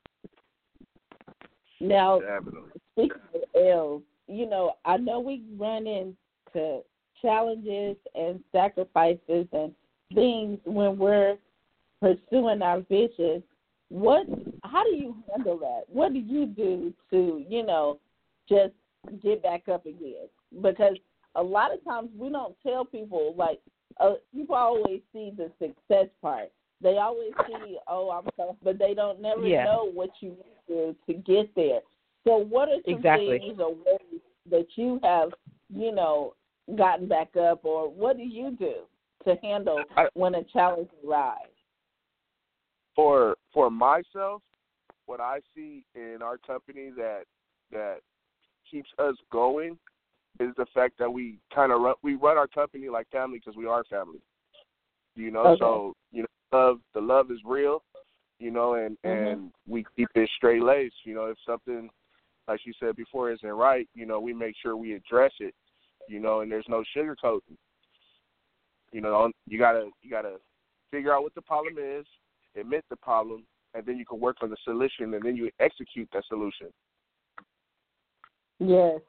now, 1.81 2.21
Definitely. 2.21 2.71
speaking 2.93 3.21
of 3.35 3.43
L's, 3.55 4.03
you 4.29 4.49
know, 4.49 4.75
I 4.85 4.97
know 4.97 5.21
we 5.21 5.43
run 5.59 5.87
into 5.87 6.83
challenges 7.21 7.97
and 8.15 8.41
sacrifices 8.53 9.47
and 9.53 9.73
things 10.15 10.59
when 10.65 10.99
we're 10.99 11.37
pursuing 12.01 12.63
our 12.63 12.81
vision. 12.83 13.43
What? 13.89 14.27
How 14.65 14.85
do 14.85 14.91
you 14.97 15.17
handle 15.31 15.59
that? 15.59 15.83
What 15.89 16.13
do 16.13 16.19
you 16.19 16.47
do 16.47 16.93
to, 17.11 17.45
you 17.49 17.65
know, 17.65 17.99
just 18.49 18.73
get 19.23 19.43
back 19.43 19.69
up 19.69 19.87
again? 19.87 20.29
Because 20.63 20.97
a 21.35 21.43
lot 21.43 21.73
of 21.73 21.85
times 21.85 22.11
we 22.17 22.31
don't 22.31 22.57
tell 22.65 22.85
people 22.85 23.35
like 23.37 23.61
uh, 24.01 24.15
people 24.35 24.57
always 24.57 25.01
see 25.13 25.33
the 25.37 25.51
success 25.59 26.09
part. 26.21 26.51
They 26.83 26.99
always 26.99 27.33
see, 27.47 27.79
oh, 27.89 28.11
I'm 28.11 28.31
so, 28.37 28.57
but 28.63 28.79
they 28.79 28.93
don't 28.93 29.21
never 29.21 29.47
Yeah. 29.47 29.65
know 29.65 29.91
what 29.93 30.11
you 30.21 30.37
do 30.69 30.95
to 31.07 31.15
get 31.15 31.55
there. 31.55 31.81
So, 32.25 32.37
what 32.37 32.69
are 32.69 32.83
some 32.85 32.97
Exactly. 32.97 33.39
things 33.39 33.61
or 33.61 33.75
ways 33.75 34.21
that 34.51 34.67
you 34.77 35.01
have, 35.03 35.33
you 35.75 35.93
know, 35.93 36.35
gotten 36.77 37.07
back 37.07 37.37
up, 37.37 37.65
or 37.65 37.89
what 37.89 38.17
do 38.17 38.25
you 38.25 38.51
do 38.53 38.83
to 39.25 39.37
handle 39.43 39.85
I- 39.97 40.09
when 40.15 40.35
a 40.35 40.45
challenge 40.45 40.91
arises? 41.07 41.53
for 42.97 43.37
for 43.53 43.71
myself, 43.71 44.43
what 45.05 45.21
I 45.21 45.41
see 45.55 45.85
in 45.95 46.19
our 46.23 46.39
company 46.39 46.91
that 46.97 47.25
that 47.71 47.99
keeps 48.69 48.89
us 48.99 49.15
going 49.31 49.79
is 50.41 50.53
the 50.57 50.67
fact 50.75 50.95
that 50.99 51.11
we 51.11 51.39
kind 51.55 51.71
of 51.71 51.81
run 51.81 51.95
we 52.03 52.15
run 52.17 52.37
our 52.37 52.49
company 52.49 52.89
like 52.89 53.09
family 53.11 53.39
because 53.39 53.57
we 53.57 53.67
are 53.67 53.85
family. 53.85 54.21
You 55.15 55.31
know, 55.31 55.47
Okay. 55.47 55.59
so 55.61 55.95
you 56.11 56.23
know, 56.23 56.59
love 56.59 56.81
the 56.95 57.01
love 57.01 57.31
is 57.31 57.39
real. 57.45 57.85
You 58.39 58.51
know, 58.51 58.75
and 58.75 58.99
Mhm. 59.05 59.33
and 59.33 59.53
we 59.67 59.85
keep 59.95 60.09
it 60.15 60.29
straight 60.31 60.63
laced. 60.63 61.05
You 61.05 61.15
know, 61.15 61.27
if 61.27 61.39
something 61.47 61.91
like 62.49 62.65
you 62.65 62.73
said 62.81 62.97
before 62.97 63.31
isn't 63.31 63.49
right, 63.49 63.89
you 63.95 64.07
know, 64.07 64.21
we 64.21 64.33
make 64.33 64.57
sure 64.57 64.77
we 64.77 64.95
address 64.95 65.33
it. 65.41 65.55
You 66.09 66.21
know, 66.21 66.41
and 66.41 66.51
there's 66.51 66.67
no 66.69 66.85
sugarcoating. 66.97 67.57
You 68.93 69.01
know, 69.01 69.31
you 69.47 69.59
gotta 69.59 69.89
you 70.03 70.11
gotta 70.11 70.37
figure 70.91 71.13
out 71.15 71.23
what 71.23 71.35
the 71.35 71.43
problem 71.43 71.75
is, 71.79 72.07
admit 72.59 72.85
the 72.89 72.97
problem, 72.97 73.45
and 73.75 73.85
then 73.85 73.97
you 73.99 74.07
can 74.07 74.21
work 74.21 74.37
on 74.43 74.51
the 74.51 74.57
solution, 74.65 75.15
and 75.15 75.25
then 75.25 75.37
you 75.37 75.51
execute 75.61 76.09
that 76.13 76.25
solution. 76.29 76.69
Yes. 78.59 79.01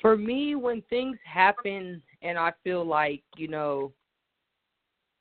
for 0.00 0.16
me, 0.16 0.54
when 0.56 0.82
things 0.90 1.18
happen 1.24 2.02
and 2.22 2.38
I 2.38 2.52
feel 2.64 2.84
like 2.84 3.22
you 3.36 3.48
know, 3.48 3.92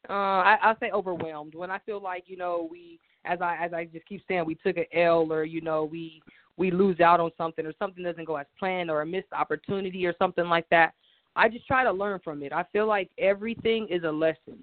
uh, 0.09 0.13
I, 0.13 0.57
I 0.61 0.75
say 0.79 0.91
overwhelmed. 0.91 1.55
When 1.55 1.69
I 1.69 1.79
feel 1.79 2.01
like 2.01 2.23
you 2.27 2.37
know 2.37 2.67
we, 2.69 2.99
as 3.25 3.41
I 3.41 3.57
as 3.63 3.73
I 3.73 3.85
just 3.85 4.05
keep 4.05 4.21
saying, 4.27 4.45
we 4.45 4.55
took 4.55 4.77
an 4.77 4.85
L 4.93 5.31
or 5.31 5.43
you 5.43 5.61
know 5.61 5.83
we 5.83 6.21
we 6.57 6.71
lose 6.71 6.99
out 6.99 7.19
on 7.19 7.31
something 7.37 7.65
or 7.65 7.73
something 7.79 8.03
doesn't 8.03 8.25
go 8.25 8.35
as 8.35 8.47
planned 8.57 8.91
or 8.91 9.01
a 9.01 9.05
missed 9.05 9.31
opportunity 9.31 10.05
or 10.05 10.13
something 10.19 10.45
like 10.45 10.67
that. 10.69 10.93
I 11.35 11.47
just 11.47 11.65
try 11.67 11.83
to 11.83 11.91
learn 11.91 12.19
from 12.23 12.43
it. 12.43 12.51
I 12.51 12.65
feel 12.73 12.87
like 12.87 13.09
everything 13.17 13.87
is 13.89 14.03
a 14.03 14.11
lesson. 14.11 14.59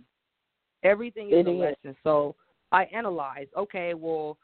Everything 0.83 1.31
is 1.31 1.39
It 1.39 1.47
a 1.47 1.51
is. 1.51 1.59
lesson. 1.59 1.97
So 2.05 2.35
I 2.73 2.85
analyze. 2.85 3.47
Okay, 3.57 3.95
well, 3.95 4.37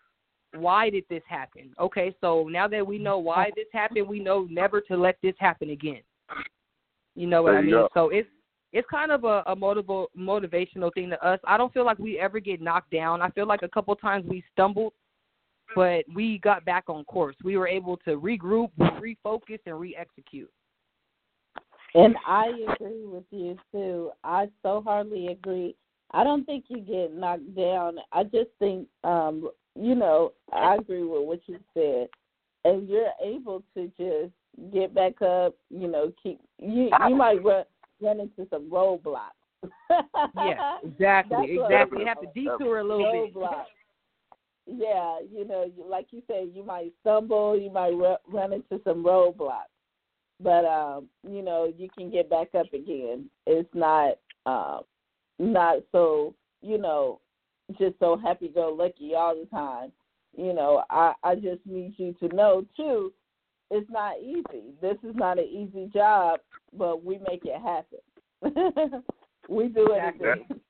why 0.55 0.88
did 0.88 1.05
this 1.11 1.23
happen? 1.29 1.75
Okay, 1.79 2.15
so 2.21 2.49
now 2.51 2.69
that 2.69 2.87
we 2.87 2.99
know 2.99 3.19
why 3.19 3.51
this 3.57 3.67
happened, 3.73 4.09
we 4.09 4.21
know 4.21 4.47
never 4.51 4.81
to 4.83 4.97
let 4.97 5.17
this 5.23 5.35
happen 5.38 5.71
again. 5.71 6.01
You 7.15 7.27
know 7.27 7.43
what 7.43 7.51
There 7.51 7.59
I 7.59 7.62
mean? 7.62 7.71
go. 7.73 7.88
So 7.93 8.09
it's 8.09 8.29
it's 8.73 8.89
kind 8.91 9.13
of 9.13 9.25
a, 9.25 9.43
a 9.47 9.55
motivable 9.55 10.07
motivational 10.19 10.93
thing 10.95 11.11
to 11.11 11.27
us. 11.27 11.39
I 11.45 11.57
don't 11.57 11.73
feel 11.73 11.85
like 11.85 11.99
we 11.99 12.19
ever 12.19 12.41
get 12.41 12.61
knocked 12.61 12.91
down. 12.91 13.21
I 13.21 13.31
feel 13.31 13.47
like 13.47 13.63
a 13.63 13.69
couple 13.69 13.95
times 13.97 14.25
we 14.27 14.43
stumbled, 14.53 14.95
but 15.75 16.05
we 16.15 16.39
got 16.39 16.65
back 16.65 16.85
on 16.89 17.05
course. 17.05 17.37
We 17.45 17.57
were 17.57 17.69
able 17.69 17.99
to 17.99 18.19
regroup, 18.19 18.71
refocus, 18.79 19.59
and 19.67 19.79
re-execute. 19.79 20.51
And 21.95 22.17
I 22.27 22.53
agree 22.73 23.05
with 23.05 23.25
you 23.31 23.59
too. 23.71 24.11
I 24.25 24.49
so 24.63 24.83
hardly 24.85 25.29
agree. 25.29 25.77
I 26.13 26.25
don't 26.25 26.45
think 26.45 26.65
you 26.69 26.81
get 26.81 27.15
knocked 27.15 27.55
down. 27.55 27.97
I 28.13 28.25
just 28.25 28.51
think, 28.59 28.87
um, 29.05 29.51
you 29.75 29.95
know, 29.95 30.33
I 30.53 30.77
agree 30.77 31.05
with 31.05 31.23
what 31.23 31.41
you 31.47 31.59
said, 31.75 32.09
and 32.65 32.89
you're 32.89 33.11
able 33.23 33.63
to 33.75 33.91
just 33.99 34.73
get 34.73 34.95
back 34.95 35.21
up. 35.21 35.55
You 35.69 35.89
know, 35.89 36.13
keep 36.23 36.41
you. 36.59 36.91
You 37.09 37.17
might 37.17 37.45
run 37.45 37.65
run 38.03 38.21
into 38.21 38.47
some 38.51 38.71
roadblocks. 38.71 39.31
Yeah, 39.91 40.79
exactly, 40.85 41.57
That's 41.59 41.71
exactly. 41.73 42.01
You 42.01 42.07
have 42.07 42.21
to 42.21 42.27
detour 42.35 42.79
a 42.79 42.85
little 42.85 43.11
bit. 43.12 43.35
roadblocks. 43.35 43.65
Yeah, 44.67 45.19
you 45.31 45.47
know, 45.47 45.71
like 45.88 46.07
you 46.11 46.23
said, 46.27 46.51
you 46.53 46.65
might 46.65 46.93
stumble, 47.01 47.59
you 47.59 47.71
might 47.71 47.93
run 48.33 48.53
into 48.53 48.81
some 48.85 49.05
roadblocks, 49.05 49.73
but 50.41 50.65
um, 50.65 51.09
you 51.29 51.43
know, 51.43 51.73
you 51.77 51.88
can 51.97 52.11
get 52.11 52.31
back 52.31 52.55
up 52.55 52.73
again. 52.73 53.29
It's 53.47 53.69
not 53.75 54.19
um, 54.47 54.83
not 55.38 55.79
so 55.91 56.35
you 56.62 56.79
know, 56.79 57.21
just 57.79 57.99
so 57.99 58.17
happy 58.17 58.49
go 58.49 58.75
lucky 58.77 59.15
all 59.15 59.35
the 59.35 59.47
time. 59.47 59.93
You 60.37 60.55
know, 60.55 60.85
I 60.88 61.12
I 61.23 61.35
just 61.35 61.61
need 61.67 61.95
you 61.97 62.15
to 62.21 62.35
know 62.35 62.65
too, 62.77 63.12
it's 63.73 63.91
not 63.91 64.21
easy. 64.21 64.75
This 64.81 64.97
is 65.03 65.17
not 65.17 65.39
an 65.39 65.47
easy 65.47 65.91
job, 65.93 66.41
but 66.79 67.05
we 67.05 67.19
make 67.29 67.43
it 67.45 67.61
happen. 67.61 67.99
we 69.49 69.69
do 69.69 69.87
Exactly. 69.93 70.29
anything 70.29 70.61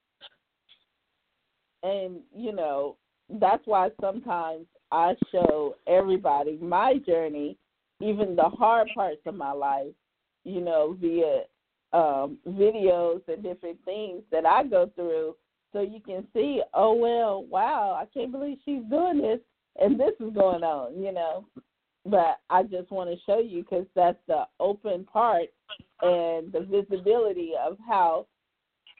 and 1.82 2.20
you 2.34 2.52
know 2.52 2.96
that's 3.40 3.62
why 3.66 3.88
sometimes 4.00 4.66
I 4.90 5.14
show 5.30 5.76
everybody 5.86 6.58
my 6.60 6.98
journey, 7.06 7.56
even 8.00 8.36
the 8.36 8.42
hard 8.42 8.88
parts 8.94 9.22
of 9.24 9.34
my 9.34 9.52
life, 9.52 9.94
you 10.44 10.60
know, 10.60 10.98
via 11.00 11.44
um, 11.94 12.36
videos 12.46 13.22
and 13.28 13.42
different 13.42 13.78
things 13.86 14.22
that 14.30 14.44
I 14.44 14.64
go 14.64 14.90
through, 14.94 15.34
so 15.72 15.80
you 15.80 16.00
can 16.00 16.26
see, 16.34 16.60
oh 16.74 16.92
well, 16.92 17.44
wow, 17.44 17.98
I 17.98 18.04
can't 18.12 18.32
believe 18.32 18.58
she's 18.66 18.82
doing 18.90 19.22
this, 19.22 19.40
and 19.80 19.98
this 19.98 20.12
is 20.20 20.34
going 20.34 20.62
on, 20.62 21.02
you 21.02 21.12
know. 21.12 21.46
But 22.04 22.40
I 22.50 22.64
just 22.64 22.90
want 22.90 23.10
to 23.10 23.16
show 23.24 23.38
you 23.38 23.62
because 23.62 23.86
that's 23.94 24.18
the 24.26 24.44
open 24.58 25.04
part 25.04 25.48
and 26.00 26.52
the 26.52 26.66
visibility 26.68 27.52
of 27.64 27.76
how 27.86 28.26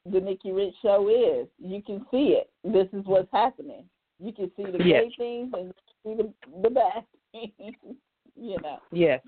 the 0.07 0.21
Nikki 0.21 0.53
Rich 0.53 0.75
show 0.83 1.09
is. 1.09 1.49
You 1.59 1.83
can 1.83 2.07
see 2.11 2.39
it. 2.39 2.51
This 2.65 2.89
is 2.93 3.05
what's 3.07 3.31
happening. 3.33 3.85
You 4.21 4.33
can 4.33 4.51
see 4.57 4.65
the 4.65 4.85
yes. 4.85 5.03
great 5.03 5.17
things 5.19 5.53
and 5.57 5.75
see 6.05 6.15
the 6.15 6.33
the 6.63 6.71
bad 6.71 7.05
things. 7.33 7.75
you 8.37 8.57
know. 8.63 8.79
Yes. 8.93 9.21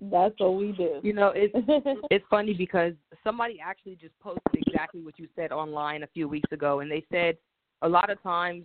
That's 0.00 0.34
what 0.38 0.54
we 0.54 0.72
do. 0.72 1.00
You 1.02 1.12
know, 1.12 1.32
it's 1.34 1.54
it's 2.10 2.24
funny 2.30 2.54
because 2.54 2.94
somebody 3.22 3.60
actually 3.62 3.96
just 3.96 4.18
posted 4.18 4.42
exactly 4.66 5.02
what 5.02 5.18
you 5.18 5.28
said 5.36 5.52
online 5.52 6.02
a 6.02 6.08
few 6.08 6.26
weeks 6.26 6.50
ago, 6.52 6.80
and 6.80 6.90
they 6.90 7.04
said 7.12 7.36
a 7.82 7.88
lot 7.88 8.10
of 8.10 8.22
times 8.22 8.64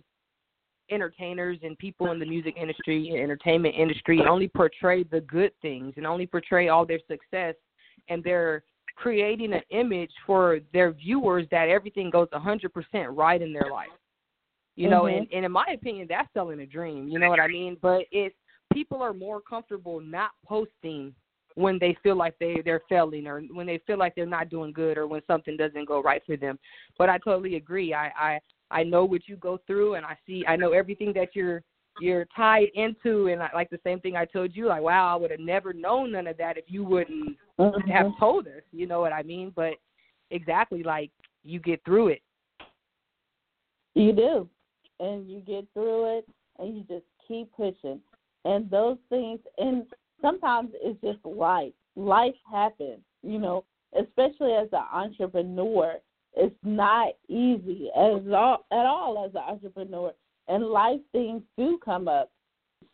entertainers 0.90 1.58
and 1.62 1.76
people 1.78 2.10
in 2.12 2.18
the 2.18 2.26
music 2.26 2.54
industry 2.60 3.10
and 3.10 3.18
entertainment 3.18 3.74
industry 3.76 4.20
only 4.28 4.48
portray 4.48 5.02
the 5.04 5.20
good 5.22 5.52
things 5.62 5.94
and 5.96 6.06
only 6.06 6.26
portray 6.26 6.68
all 6.68 6.86
their 6.86 7.00
success 7.08 7.54
and 8.08 8.22
they're 8.22 8.62
creating 8.96 9.52
an 9.52 9.62
image 9.70 10.10
for 10.26 10.60
their 10.72 10.92
viewers 10.92 11.46
that 11.50 11.68
everything 11.68 12.10
goes 12.10 12.28
a 12.32 12.38
100% 12.38 12.68
right 13.10 13.42
in 13.42 13.52
their 13.52 13.70
life. 13.70 13.88
You 14.74 14.90
know, 14.90 15.02
mm-hmm. 15.02 15.18
and, 15.18 15.28
and 15.32 15.44
in 15.44 15.52
my 15.52 15.66
opinion, 15.72 16.06
that's 16.08 16.28
selling 16.34 16.60
a 16.60 16.66
dream. 16.66 17.08
You 17.08 17.18
know 17.18 17.30
what 17.30 17.40
I 17.40 17.46
mean? 17.46 17.76
But 17.80 18.02
it's 18.10 18.34
people 18.72 19.02
are 19.02 19.14
more 19.14 19.40
comfortable 19.40 20.00
not 20.00 20.30
posting 20.44 21.14
when 21.54 21.78
they 21.78 21.96
feel 22.02 22.16
like 22.16 22.34
they 22.38 22.60
they're 22.62 22.82
failing 22.86 23.26
or 23.26 23.40
when 23.52 23.66
they 23.66 23.80
feel 23.86 23.96
like 23.96 24.14
they're 24.14 24.26
not 24.26 24.50
doing 24.50 24.72
good 24.72 24.98
or 24.98 25.06
when 25.06 25.22
something 25.26 25.56
doesn't 25.56 25.86
go 25.86 26.02
right 26.02 26.22
for 26.26 26.36
them. 26.36 26.58
But 26.98 27.08
I 27.08 27.16
totally 27.18 27.56
agree. 27.56 27.94
I 27.94 28.08
I 28.08 28.40
I 28.70 28.82
know 28.82 29.04
what 29.04 29.28
you 29.28 29.36
go 29.36 29.58
through 29.66 29.94
and 29.94 30.04
I 30.04 30.16
see 30.26 30.44
I 30.46 30.56
know 30.56 30.72
everything 30.72 31.12
that 31.14 31.34
you're 31.34 31.62
you're 32.00 32.26
tied 32.36 32.68
into 32.74 33.28
and 33.28 33.42
I, 33.42 33.48
like 33.54 33.70
the 33.70 33.80
same 33.84 34.00
thing 34.00 34.16
I 34.16 34.24
told 34.24 34.54
you 34.54 34.66
like 34.68 34.82
wow 34.82 35.12
I 35.12 35.16
would 35.16 35.30
have 35.30 35.40
never 35.40 35.72
known 35.72 36.12
none 36.12 36.26
of 36.26 36.36
that 36.38 36.58
if 36.58 36.64
you 36.68 36.84
wouldn't 36.84 37.36
mm-hmm. 37.58 37.90
have 37.90 38.12
told 38.18 38.46
us 38.46 38.62
you 38.72 38.86
know 38.86 39.00
what 39.00 39.12
I 39.12 39.22
mean? 39.22 39.52
But 39.54 39.74
exactly 40.30 40.82
like 40.82 41.10
you 41.44 41.60
get 41.60 41.80
through 41.84 42.08
it. 42.08 42.22
You 43.94 44.12
do. 44.12 44.48
And 44.98 45.28
you 45.28 45.40
get 45.40 45.66
through 45.74 46.18
it 46.18 46.28
and 46.58 46.76
you 46.76 46.82
just 46.88 47.04
keep 47.28 47.52
pushing. 47.52 48.00
And 48.44 48.70
those 48.70 48.98
things 49.08 49.40
and 49.58 49.84
sometimes 50.20 50.70
it's 50.74 51.00
just 51.00 51.24
life. 51.24 51.72
Life 51.94 52.34
happens 52.50 53.00
you 53.22 53.38
know 53.38 53.64
especially 53.98 54.52
as 54.52 54.68
an 54.72 54.84
entrepreneur 54.92 55.96
it's 56.36 56.54
not 56.62 57.14
easy 57.28 57.90
as 57.96 58.22
all, 58.32 58.66
at 58.70 58.86
all 58.86 59.24
as 59.24 59.34
an 59.34 59.42
entrepreneur 59.48 60.12
and 60.48 60.64
life 60.64 61.00
things 61.12 61.42
do 61.56 61.78
come 61.84 62.08
up. 62.08 62.30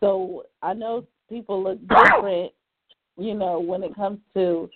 So 0.01 0.45
I 0.63 0.75
know 0.75 1.07
people 1.29 1.63
look 1.63 1.79
different, 1.89 2.53
you 3.17 3.35
know, 3.35 3.61
when 3.61 3.83
it 3.83 3.95
comes 3.95 4.19
to 4.35 4.71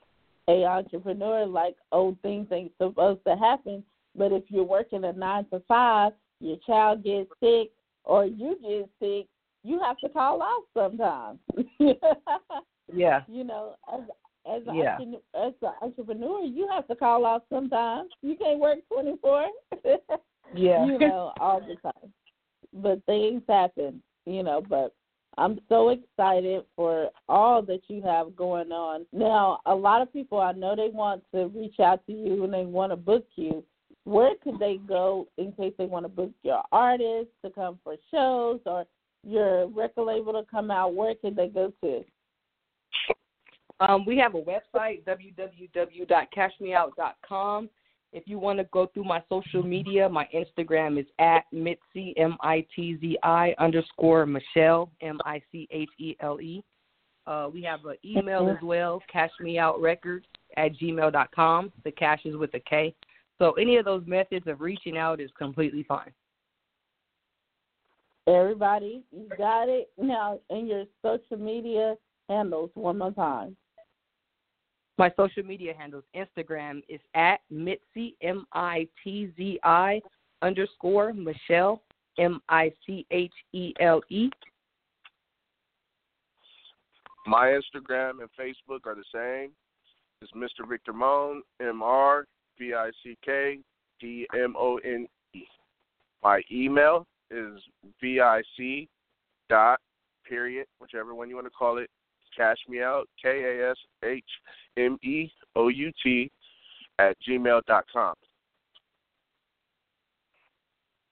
a 0.49 0.65
entrepreneur. 0.65 1.47
Like, 1.47 1.77
oh, 1.93 2.17
things 2.23 2.49
ain't 2.53 2.73
supposed 2.81 3.21
to 3.27 3.37
happen. 3.37 3.83
But 4.15 4.33
if 4.33 4.45
you're 4.49 4.65
working 4.65 5.05
a 5.05 5.13
nine 5.13 5.47
to 5.53 5.63
five, 5.69 6.13
your 6.41 6.57
child 6.67 7.05
gets 7.05 7.31
sick 7.41 7.71
or 8.05 8.25
you 8.27 8.59
get 8.63 8.89
sick, 9.01 9.27
you 9.63 9.81
have 9.81 9.99
to 9.99 10.09
call 10.09 10.43
off 10.43 10.65
sometimes. 10.75 11.39
yeah. 12.93 13.23
You 13.29 13.45
know, 13.45 13.75
as 13.93 14.01
as 14.49 14.63
an 14.67 14.77
yeah. 14.77 14.99
as 15.35 15.53
an 15.63 15.73
entrepreneur, 15.83 16.45
you 16.45 16.69
have 16.73 16.87
to 16.89 16.95
call 16.95 17.25
off 17.25 17.43
sometimes. 17.51 18.11
You 18.23 18.37
can't 18.37 18.59
work 18.59 18.79
twenty 18.93 19.17
four. 19.21 19.47
yeah. 20.55 20.87
You 20.87 20.99
know, 20.99 21.33
all 21.41 21.61
the 21.61 21.77
time 21.83 22.13
but 22.83 23.05
things 23.07 23.43
happen, 23.49 24.03
you 24.25 24.43
know, 24.43 24.63
but 24.69 24.95
I'm 25.39 25.61
so 25.69 25.91
excited 25.91 26.65
for 26.75 27.11
all 27.29 27.63
that 27.63 27.83
you 27.89 28.03
have 28.03 28.37
going 28.37 28.73
on. 28.73 29.07
Now, 29.13 29.61
a 29.67 29.75
lot 29.75 30.03
of 30.03 30.13
people 30.13 30.41
I 30.41 30.53
know 30.53 30.75
they 30.75 30.89
want 30.89 31.23
to 31.35 31.49
reach 31.49 31.79
out 31.81 32.07
to 32.07 32.13
you 32.13 32.45
and 32.45 32.53
they 32.53 32.65
want 32.65 32.93
to 32.93 32.97
book 32.97 33.27
you. 33.37 33.63
Where 34.05 34.35
could 34.43 34.59
they 34.59 34.79
go 34.87 35.27
in 35.37 35.53
case 35.53 35.75
they 35.79 35.87
want 35.87 36.05
to 36.05 36.09
book 36.09 36.31
your 36.43 36.63
artists 36.71 37.33
to 37.45 37.51
come 37.51 37.79
for 37.83 37.97
shows 38.11 38.61
or 38.65 38.85
your 39.25 39.67
record 39.69 40.05
label 40.05 40.33
to 40.33 40.45
come 40.49 40.71
out? 40.71 40.95
Where 40.95 41.15
could 41.15 41.37
they 41.37 41.49
go 41.49 41.73
to? 41.83 42.05
Um, 43.81 44.05
we 44.07 44.17
have 44.19 44.35
a 44.35 44.41
website, 44.41 45.05
www.kashmeout.com. 45.05 47.71
If 48.13 48.23
you 48.27 48.39
want 48.39 48.59
to 48.59 48.65
go 48.73 48.87
through 48.87 49.05
my 49.05 49.23
social 49.29 49.63
media, 49.63 50.09
my 50.09 50.27
Instagram 50.35 50.99
is 50.99 51.05
at 51.19 51.45
Mitzi 51.53 52.15
M 52.17 52.39
I 52.41 52.67
T 52.75 52.97
Z 52.99 53.19
I 53.23 53.55
underscore 53.59 54.25
Michelle 54.25 54.91
M 55.03 55.21
I 55.25 55.43
C 55.53 55.69
H 55.71 55.91
E 55.99 56.17
L 56.21 56.41
E. 56.41 56.65
Uh, 57.27 57.51
we 57.53 57.63
have 57.63 57.85
an 57.85 57.97
email 58.05 58.49
as 58.49 58.57
well, 58.63 59.03
kashmeoutrecords 59.13 60.23
at 60.57 60.73
gmail 60.77 61.13
dot 61.13 61.29
com. 61.35 61.71
The 61.85 61.91
cash 61.91 62.21
is 62.25 62.37
with 62.37 62.55
a 62.55 62.61
K. 62.61 62.95
So 63.39 63.53
any 63.53 63.77
of 63.77 63.85
those 63.85 64.07
methods 64.07 64.47
of 64.47 64.63
reaching 64.63 64.97
out 64.97 65.21
is 65.21 65.31
completely 65.37 65.83
fine. 65.83 66.15
Everybody, 68.29 69.05
you 69.13 69.29
got 69.37 69.69
it 69.69 69.91
now 69.99 70.41
in 70.51 70.67
your 70.67 70.85
social 71.03 71.37
media 71.37 71.97
handles 72.29 72.71
one 72.75 72.99
more 72.99 73.13
time. 73.13 73.57
My 74.99 75.13
social 75.17 75.43
media 75.43 75.75
handles 75.77 76.05
Instagram 76.15 76.83
is 76.89 77.01
at 77.15 77.41
Mitzi 77.51 78.17
M 78.23 78.47
I 78.53 78.89
T 79.05 79.31
Z 79.37 79.61
I 79.63 80.01
underscore 80.41 81.13
Michelle 81.13 81.83
M 82.19 82.41
I 82.49 82.73
C 82.87 83.05
H 83.11 83.33
E 83.53 83.75
L 83.81 84.01
E. 84.09 84.31
My 87.27 87.49
Instagram 87.49 88.21
and 88.21 88.31
Facebook 88.41 88.87
are 88.87 88.95
the 88.95 89.05
same. 89.13 89.51
It's 90.23 90.33
Mr. 90.33 90.67
Victor 90.67 90.95
Moan 90.95 91.43
M 91.61 91.83
R 91.83 92.25
V 92.59 92.73
I 92.73 92.91
C 93.03 93.19
K 93.23 93.59
D 94.01 94.27
M 94.35 94.55
O 94.59 94.79
N 94.79 95.07
E. 95.35 95.43
My 96.23 96.41
email 96.51 97.07
is 97.31 97.61
vic 98.01 98.89
dot 99.51 99.79
period, 100.27 100.67
whichever 100.81 101.15
one 101.15 101.29
you 101.29 101.35
want 101.35 101.47
to 101.47 101.51
call 101.51 101.77
it, 101.79 101.91
Kash 102.37 102.59
Me 102.69 102.83
Out, 102.83 103.09
K 103.21 103.29
A 103.29 103.71
S 103.71 103.77
H 104.05 104.25
M 104.77 104.99
E 105.03 105.31
O 105.55 105.69
U 105.69 105.93
T, 106.03 106.31
at 106.99 107.17
gmail 107.27 107.63
dot 107.67 107.85
com. 107.93 108.15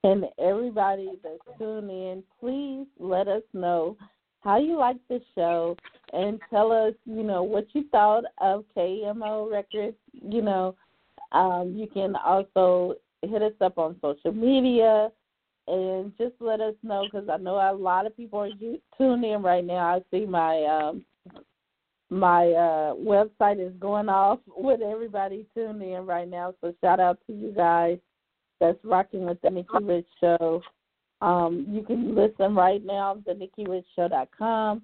And 0.02 0.26
everybody 0.38 1.12
that's 1.22 1.58
tuning 1.58 1.88
in, 1.90 2.22
please 2.38 2.87
let 2.98 3.26
us 3.26 3.42
know 3.54 3.96
how 4.42 4.58
you 4.58 4.78
like 4.78 4.98
the 5.08 5.20
show 5.34 5.76
and 6.12 6.38
tell 6.50 6.72
us, 6.72 6.92
you 7.06 7.22
know, 7.22 7.42
what 7.42 7.66
you 7.72 7.84
thought 7.90 8.24
of 8.38 8.64
KMO 8.76 9.50
Records. 9.50 9.96
You 10.12 10.42
know, 10.42 10.76
um, 11.32 11.74
you 11.74 11.87
can 11.87 12.16
also 12.16 12.96
hit 13.22 13.40
us 13.40 13.54
up 13.62 13.78
on 13.78 13.96
social 14.02 14.32
media 14.32 15.10
and 15.66 16.12
just 16.18 16.34
let 16.40 16.60
us 16.60 16.74
know 16.82 17.06
because 17.10 17.28
I 17.30 17.38
know 17.38 17.54
a 17.54 17.72
lot 17.72 18.06
of 18.06 18.14
people 18.14 18.40
are 18.40 18.50
tuned 18.98 19.24
in 19.24 19.42
right 19.42 19.64
now. 19.64 19.96
I 19.96 20.02
see 20.10 20.26
my 20.26 20.64
um, 20.64 21.04
my 22.11 22.49
uh, 22.49 22.95
website 22.95 23.64
is 23.64 23.73
going 23.81 24.09
off 24.09 24.40
with 24.57 24.81
everybody 24.81 25.47
tuned 25.55 25.83
in 25.83 26.07
right 26.07 26.29
now. 26.29 26.55
So 26.61 26.75
shout 26.81 27.01
out 27.01 27.19
to 27.27 27.33
you 27.33 27.53
guys 27.53 27.99
that's 28.61 28.79
rocking 28.85 29.27
with 29.27 29.40
the 29.43 29.51
Nikki 29.51 29.83
Rich 29.83 30.07
Show. 30.21 30.62
Um, 31.21 31.67
you 31.69 31.83
can 31.83 32.14
listen 32.14 32.55
right 32.55 32.85
now 32.85 33.17
at 33.29 33.38
NikkiRichShow.com. 33.38 34.83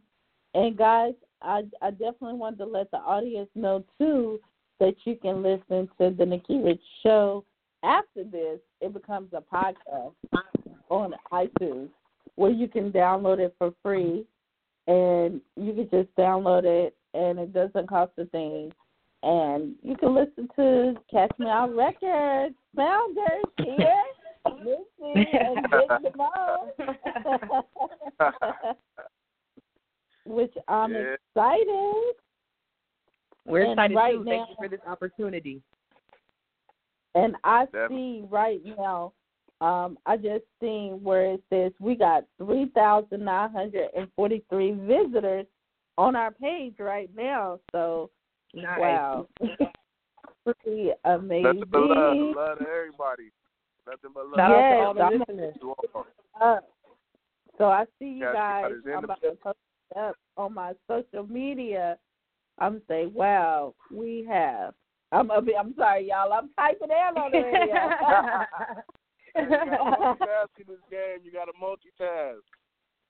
And 0.54 0.76
guys, 0.76 1.14
I, 1.42 1.62
I 1.80 1.90
definitely 1.90 2.34
want 2.34 2.58
to 2.58 2.64
let 2.64 2.90
the 2.90 2.98
audience 2.98 3.48
know 3.54 3.84
too 3.98 4.40
that 4.78 4.94
you 5.04 5.16
can 5.16 5.42
listen 5.42 5.88
to 5.98 6.14
the 6.16 6.26
Nikki 6.26 6.58
Rich 6.58 6.82
Show 7.02 7.44
after 7.82 8.24
this. 8.24 8.58
It 8.80 8.92
becomes 8.92 9.32
a 9.32 9.42
podcast 9.42 10.12
on 10.88 11.14
iTunes 11.32 11.90
where 12.36 12.50
you 12.50 12.68
can 12.68 12.90
download 12.90 13.38
it 13.38 13.54
for 13.58 13.72
free 13.82 14.24
and 14.86 15.40
you 15.56 15.72
can 15.74 15.88
just 15.90 16.14
download 16.16 16.64
it 16.64 16.94
and 17.14 17.38
it 17.38 17.52
doesn't 17.52 17.88
cost 17.88 18.12
a 18.18 18.24
thing. 18.26 18.72
And 19.22 19.76
you 19.82 19.96
can 19.96 20.14
listen 20.14 20.48
to 20.56 20.94
Kash 21.10 21.28
Me 21.38 21.46
Out 21.46 21.74
Records, 21.74 22.54
founders 22.74 23.44
here, 23.58 24.02
Mitzi 24.64 25.26
and 25.32 25.66
Big 25.70 25.90
which 30.24 30.54
I'm 30.68 30.92
yeah. 30.92 31.16
excited. 31.34 32.14
We're 33.46 33.64
and 33.64 33.72
excited 33.72 33.94
right 33.94 34.12
too. 34.12 34.24
Now, 34.24 34.30
Thank 34.30 34.48
you 34.48 34.54
for 34.58 34.68
this 34.68 34.80
opportunity. 34.86 35.60
And 37.14 37.36
I 37.44 37.66
Definitely. 37.66 37.96
see 37.96 38.24
right 38.30 38.62
now, 38.78 39.12
um, 39.60 39.98
I 40.06 40.16
just 40.16 40.44
seen 40.60 41.02
where 41.02 41.32
it 41.32 41.42
says 41.50 41.72
we 41.80 41.96
got 41.96 42.24
3,943 42.38 44.72
visitors 44.72 45.46
on 46.00 46.16
our 46.16 46.30
page 46.30 46.74
right 46.78 47.10
now. 47.16 47.58
So 47.72 48.10
Nice. 48.54 48.80
Wow. 48.80 49.26
Pretty 50.44 50.90
amazing. 51.04 51.42
Nothing 51.44 51.62
but 51.70 51.80
love, 51.82 52.16
love 52.34 52.58
to 52.58 52.64
everybody. 52.68 53.30
Nothing 53.86 54.10
but 54.14 54.26
love. 54.26 54.36
Shout 54.36 54.50
Yes, 54.50 54.72
out 54.74 54.78
to 54.80 54.86
all 54.86 54.94
the 54.94 55.00
I'm- 55.02 55.18
listeners. 55.28 55.54
You 55.62 55.74
all. 56.40 56.58
So 57.58 57.64
I 57.66 57.84
see 57.98 58.06
you 58.06 58.20
Yes, 58.24 58.32
guys. 58.34 58.64
God 58.64 58.72
is 58.72 58.84
in 58.86 58.92
I'm 58.92 59.04
about 59.04 59.20
to 59.22 59.32
post 59.42 59.58
it 59.90 59.98
up 59.98 60.16
on 60.36 60.54
my 60.54 60.72
social 60.88 61.26
media. 61.26 61.98
I'm 62.58 62.80
saying, 62.88 63.12
wow, 63.14 63.74
we 63.94 64.26
have. 64.28 64.74
I'm 65.12 65.28
gonna 65.28 65.42
be, 65.42 65.54
I'm 65.56 65.74
sorry, 65.76 66.08
y'all. 66.08 66.32
I'm 66.32 66.50
typing 66.56 66.88
in 66.90 67.18
on 67.22 67.30
the 67.30 67.38
radio. 67.38 67.74
You 69.36 69.48
gotta 69.48 69.76
multitask 69.84 70.58
in 70.58 70.66
this 70.66 70.80
game. 70.90 71.20
You 71.22 71.32
gotta 71.32 71.52
multitask, 71.62 72.42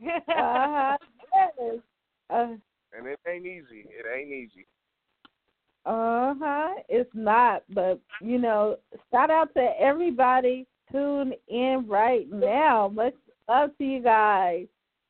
uh-huh. 0.29 0.97
Yes. 1.35 1.79
Uh 2.29 2.47
and 2.97 3.07
it 3.07 3.19
ain't 3.29 3.47
easy. 3.47 3.87
It 3.89 4.07
ain't 4.13 4.31
easy. 4.31 4.67
Uh 5.87 6.35
huh. 6.39 6.75
It's 6.89 7.11
not, 7.15 7.63
but 7.71 8.01
you 8.21 8.39
know, 8.39 8.77
shout 9.11 9.31
out 9.31 9.55
to 9.55 9.69
everybody 9.81 10.67
tuned 10.93 11.35
in 11.49 11.85
right 11.89 12.31
now. 12.31 12.89
Much 12.93 13.15
love 13.49 13.71
to 13.79 13.85
you 13.85 14.03
guys. 14.03 14.67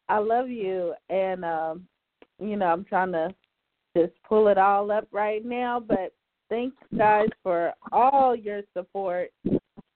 I 0.08 0.18
love 0.18 0.48
you, 0.48 0.94
and 1.08 1.44
um, 1.44 1.86
you 2.38 2.56
know, 2.56 2.66
I'm 2.66 2.84
trying 2.84 3.12
to 3.12 3.34
just 3.96 4.12
pull 4.28 4.48
it 4.48 4.58
all 4.58 4.90
up 4.90 5.08
right 5.12 5.44
now. 5.44 5.80
But 5.80 6.12
thanks, 6.48 6.76
guys, 6.96 7.28
for 7.42 7.72
all 7.92 8.36
your 8.36 8.62
support. 8.76 9.30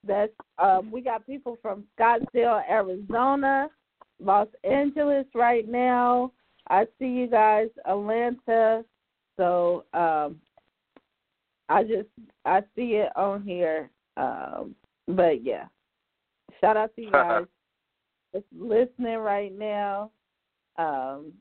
That's 0.07 0.33
um, 0.59 0.91
we 0.91 1.01
got 1.01 1.27
people 1.27 1.57
from 1.63 1.85
Scottsdale, 1.99 2.63
Arizona, 2.69 3.69
Los 4.21 4.49
Angeles 4.65 5.27
right 5.35 5.69
now. 5.69 6.33
I 6.69 6.87
see 6.99 7.07
you 7.07 7.27
guys, 7.27 7.69
Atlanta. 7.87 8.85
So 9.37 9.85
um, 9.93 10.41
I 11.69 11.83
just 11.83 12.09
I 12.45 12.61
see 12.77 12.95
it 12.95 13.11
on 13.17 13.43
here. 13.43 13.91
Um, 14.17 14.75
but 15.09 15.45
yeah, 15.45 15.67
shout 16.61 16.77
out 16.77 16.95
to 16.97 17.03
you 17.03 17.11
guys 17.13 17.45
listening 18.57 19.19
right 19.19 19.57
now. 19.57 20.11
Um, 20.77 21.33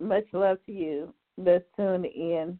much 0.00 0.24
love 0.32 0.58
to 0.66 0.72
you 0.72 1.14
that's 1.38 1.64
tuned 1.76 2.06
in. 2.06 2.58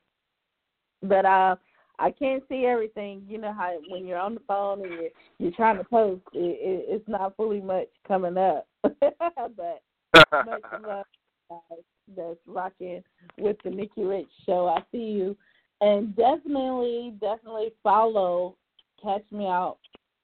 But 1.03 1.25
uh, 1.25 1.57
I 1.99 2.11
can't 2.11 2.43
see 2.49 2.67
everything. 2.67 3.23
You 3.29 3.39
know 3.39 3.53
how 3.53 3.79
when 3.89 4.07
you're 4.07 4.19
on 4.19 4.35
the 4.35 4.41
phone 4.47 4.83
and 4.83 4.93
you're, 4.93 5.11
you're 5.39 5.53
trying 5.53 5.79
to 5.79 5.85
post, 5.85 6.23
it, 6.33 6.39
it, 6.39 6.85
it's 6.89 7.09
not 7.09 7.37
fully 7.37 7.61
much 7.61 7.89
coming 8.07 8.37
up. 8.37 8.67
but 8.83 9.83
much 10.47 10.63
love, 10.87 11.05
guys, 11.49 11.81
that's 12.17 12.39
rocking 12.47 13.03
with 13.39 13.57
the 13.65 13.71
Nikki 13.71 14.03
Rich 14.05 14.29
Show. 14.47 14.67
I 14.69 14.83
see 14.93 14.99
you, 14.99 15.37
and 15.81 16.15
definitely, 16.17 17.15
definitely 17.21 17.73
follow 17.83 18.57
Kash 19.03 19.23
Me 19.31 19.47
Out 19.47 19.79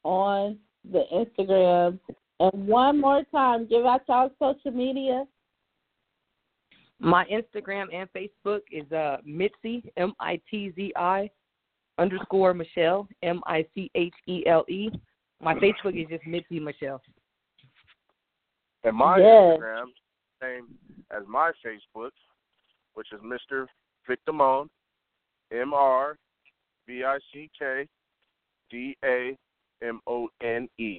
on 0.05 0.59
the 0.91 1.05
Instagram. 1.13 1.99
And 2.41 2.67
one 2.67 3.01
more 3.01 3.23
time, 3.31 3.67
give 3.69 3.85
out 3.85 4.03
y'all 4.09 4.31
social 4.39 4.77
media. 4.77 5.27
My 6.99 7.25
Instagram 7.27 7.87
and 7.95 8.09
Facebook 8.13 8.61
is 8.71 8.91
uh 8.93 9.19
Mitzi 9.25 9.91
M 9.97 10.13
I 10.21 10.41
T 10.51 10.73
Z 10.77 10.93
I 10.97 11.31
underscore 11.99 12.55
Michelle 12.55 13.09
M 13.23 13.41
I 13.47 13.65
C 13.75 13.91
H 13.95 14.13
E 14.27 14.45
L 14.47 14.65
E. 14.69 14.91
My 15.43 15.55
Facebook 15.55 16.01
is 16.01 16.09
just 16.09 16.27
Mitzi 16.27 16.61
Michelle. 16.61 17.01
And 18.85 18.97
my 18.97 19.19
Yes. 19.19 19.59
Instagram, 19.59 19.87
same 20.41 20.67
as 21.11 21.23
my 21.29 21.53
Facebook, 21.65 22.11
which 22.95 23.09
is 23.13 23.21
Mr. 23.21 23.67
Vick 24.09 24.21
Damone, 24.29 24.69
M 25.53 25.75
R 25.75 26.17
V 26.87 27.05
I 27.05 27.19
C 27.33 27.51
K 27.59 27.87
D 28.71 28.97
A 29.05 29.37
M 29.83 30.01
O 30.07 30.29
N 30.43 30.69
E. 30.79 30.99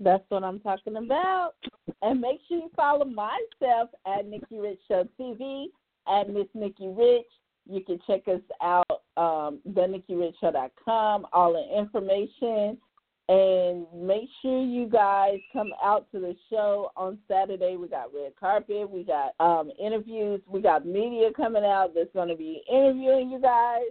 That's 0.00 0.24
what 0.28 0.44
I'm 0.44 0.60
talking 0.60 0.96
about. 0.96 1.52
And 2.02 2.20
make 2.20 2.40
sure 2.46 2.58
you 2.58 2.70
follow 2.76 3.04
myself 3.04 3.90
at 4.06 4.26
Nikki 4.26 4.58
Rich 4.58 4.78
Show 4.86 5.08
TV 5.18 5.66
at 6.06 6.30
Miss 6.30 6.46
Nikki 6.54 6.88
Rich. 6.88 7.26
You 7.68 7.82
can 7.84 7.98
check 8.06 8.22
us 8.28 8.40
out, 8.62 9.02
um, 9.16 9.58
theNikkiRichShow.com, 9.68 11.26
all 11.32 11.52
the 11.52 11.78
information. 11.78 12.78
And 13.30 13.86
make 13.94 14.28
sure 14.40 14.62
you 14.62 14.88
guys 14.88 15.38
come 15.52 15.70
out 15.82 16.06
to 16.12 16.20
the 16.20 16.34
show 16.48 16.92
on 16.96 17.18
Saturday. 17.28 17.76
We 17.76 17.86
got 17.86 18.14
red 18.14 18.32
carpet, 18.40 18.88
we 18.88 19.04
got 19.04 19.34
um, 19.38 19.70
interviews, 19.78 20.40
we 20.46 20.62
got 20.62 20.86
media 20.86 21.28
coming 21.36 21.64
out 21.64 21.92
that's 21.94 22.12
going 22.14 22.28
to 22.28 22.36
be 22.36 22.62
interviewing 22.70 23.30
you 23.30 23.38
guys. 23.38 23.82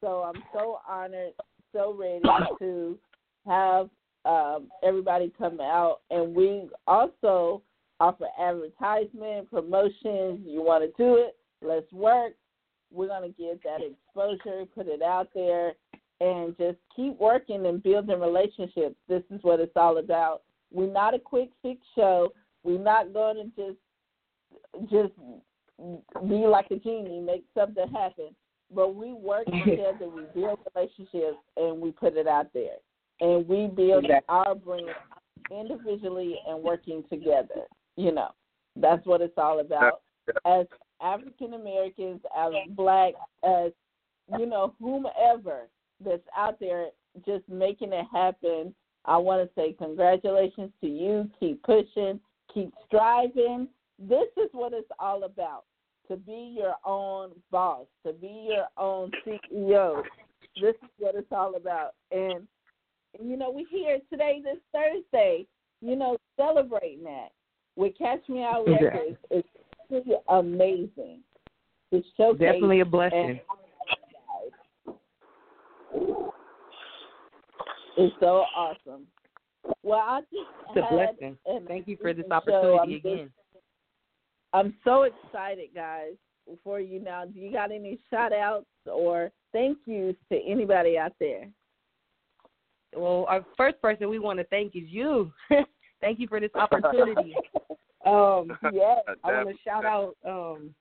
So 0.00 0.22
I'm 0.22 0.42
so 0.54 0.78
honored, 0.88 1.32
so 1.74 1.92
ready 1.92 2.22
to 2.58 2.98
have 3.46 3.90
um, 4.24 4.68
everybody 4.82 5.30
come 5.36 5.60
out, 5.60 6.00
and 6.10 6.34
we 6.34 6.68
also 6.86 7.62
offer 8.00 8.26
advertisement, 8.40 9.50
promotions. 9.50 10.40
You 10.46 10.62
want 10.62 10.84
to 10.84 11.02
do 11.02 11.16
it? 11.16 11.36
Let's 11.60 11.90
work. 11.92 12.32
We're 12.90 13.08
going 13.08 13.30
to 13.30 13.38
get 13.38 13.62
that 13.62 13.80
exposure, 13.82 14.64
put 14.74 14.88
it 14.88 15.02
out 15.02 15.28
there, 15.34 15.74
and 16.20 16.56
just 16.58 16.78
keep 16.94 17.18
working 17.18 17.66
and 17.66 17.82
building 17.82 18.20
relationships. 18.20 18.96
This 19.08 19.22
is 19.30 19.40
what 19.42 19.60
it's 19.60 19.76
all 19.76 19.98
about. 19.98 20.42
We're 20.72 20.92
not 20.92 21.14
a 21.14 21.18
quick 21.18 21.50
fix 21.62 21.80
show. 21.94 22.32
We're 22.62 22.78
not 22.78 23.12
going 23.12 23.36
to 23.36 23.44
just 23.56 23.78
just 24.90 25.12
be 26.28 26.46
like 26.46 26.66
a 26.70 26.76
genie, 26.76 27.20
make 27.20 27.44
something 27.56 27.88
happen. 27.90 28.34
But 28.72 28.94
we 28.94 29.12
work 29.12 29.46
together, 29.64 30.08
we 30.08 30.22
build 30.34 30.58
relationships, 30.74 31.38
and 31.56 31.80
we 31.80 31.90
put 31.90 32.16
it 32.16 32.26
out 32.26 32.48
there 32.52 32.76
and 33.20 33.46
we 33.46 33.66
build 33.66 34.06
our 34.28 34.54
brand 34.54 34.86
individually 35.50 36.36
and 36.48 36.62
working 36.62 37.04
together. 37.10 37.66
You 37.96 38.12
know, 38.12 38.30
that's 38.76 39.04
what 39.06 39.20
it's 39.20 39.36
all 39.36 39.60
about. 39.60 40.00
As 40.46 40.66
African 41.02 41.54
Americans, 41.54 42.20
as 42.36 42.52
black, 42.70 43.14
as 43.44 43.72
you 44.38 44.46
know, 44.46 44.74
whomever 44.80 45.62
that's 46.04 46.22
out 46.36 46.58
there 46.60 46.86
just 47.26 47.48
making 47.48 47.92
it 47.92 48.06
happen. 48.12 48.74
I 49.04 49.16
want 49.16 49.42
to 49.42 49.60
say 49.60 49.72
congratulations 49.72 50.70
to 50.80 50.86
you. 50.86 51.30
Keep 51.38 51.62
pushing, 51.62 52.20
keep 52.52 52.72
striving. 52.86 53.68
This 53.98 54.28
is 54.36 54.48
what 54.52 54.72
it's 54.72 54.90
all 54.98 55.24
about. 55.24 55.64
To 56.08 56.16
be 56.16 56.56
your 56.58 56.74
own 56.84 57.30
boss, 57.52 57.86
to 58.04 58.12
be 58.12 58.48
your 58.50 58.66
own 58.76 59.12
CEO. 59.24 60.02
This 60.60 60.74
is 60.82 60.90
what 60.98 61.14
it's 61.14 61.30
all 61.30 61.54
about. 61.54 61.94
And 62.10 62.46
you 63.22 63.36
know, 63.36 63.50
we're 63.50 63.68
here 63.68 63.98
today, 64.10 64.40
this 64.42 64.58
Thursday, 64.72 65.46
you 65.80 65.96
know, 65.96 66.16
celebrating 66.36 67.04
that 67.04 67.28
with 67.76 67.96
Kash 67.96 68.20
Me 68.28 68.42
Out 68.42 68.64
Yeah. 68.66 68.84
Records. 68.84 69.18
It's 69.30 69.48
really 69.88 70.16
amazing. 70.28 71.20
It's 71.92 72.06
showcase 72.16 72.40
Definitely 72.40 72.80
a 72.80 72.84
blessing. 72.84 73.40
It's 78.00 78.14
so 78.20 78.44
awesome. 78.56 79.06
Well, 79.82 79.98
I 79.98 80.20
just 80.32 80.48
It's 80.74 80.86
a 80.90 80.94
blessing. 80.94 81.36
an 81.46 81.66
Thank 81.66 81.86
you 81.86 81.96
for 82.00 82.14
this 82.14 82.24
opportunity 82.30 82.78
I'm 82.80 82.90
just- 82.90 83.04
again. 83.04 83.32
I'm 84.52 84.74
so 84.84 85.02
excited, 85.02 85.68
guys, 85.74 86.14
for 86.64 86.80
you 86.80 86.98
now. 86.98 87.24
Do 87.24 87.38
you 87.38 87.52
got 87.52 87.70
any 87.70 87.98
shout 88.10 88.32
outs 88.32 88.66
or 88.86 89.30
thank 89.52 89.78
yous 89.86 90.16
to 90.32 90.38
anybody 90.42 90.98
out 90.98 91.12
there? 91.20 91.48
Well, 92.96 93.26
our 93.28 93.44
first 93.56 93.80
person 93.80 94.08
we 94.10 94.18
want 94.18 94.38
to 94.40 94.44
thank 94.46 94.74
is 94.74 94.88
you. 94.88 95.30
thank 96.00 96.18
you 96.18 96.26
for 96.26 96.40
this 96.40 96.54
opportunity. 96.54 97.34
Um, 98.06 98.56
yes. 98.72 99.02
I 99.22 99.30
want 99.44 99.50
to 99.50 99.54
shout 99.62 99.84
out, 99.84 100.16
um, 100.26 100.74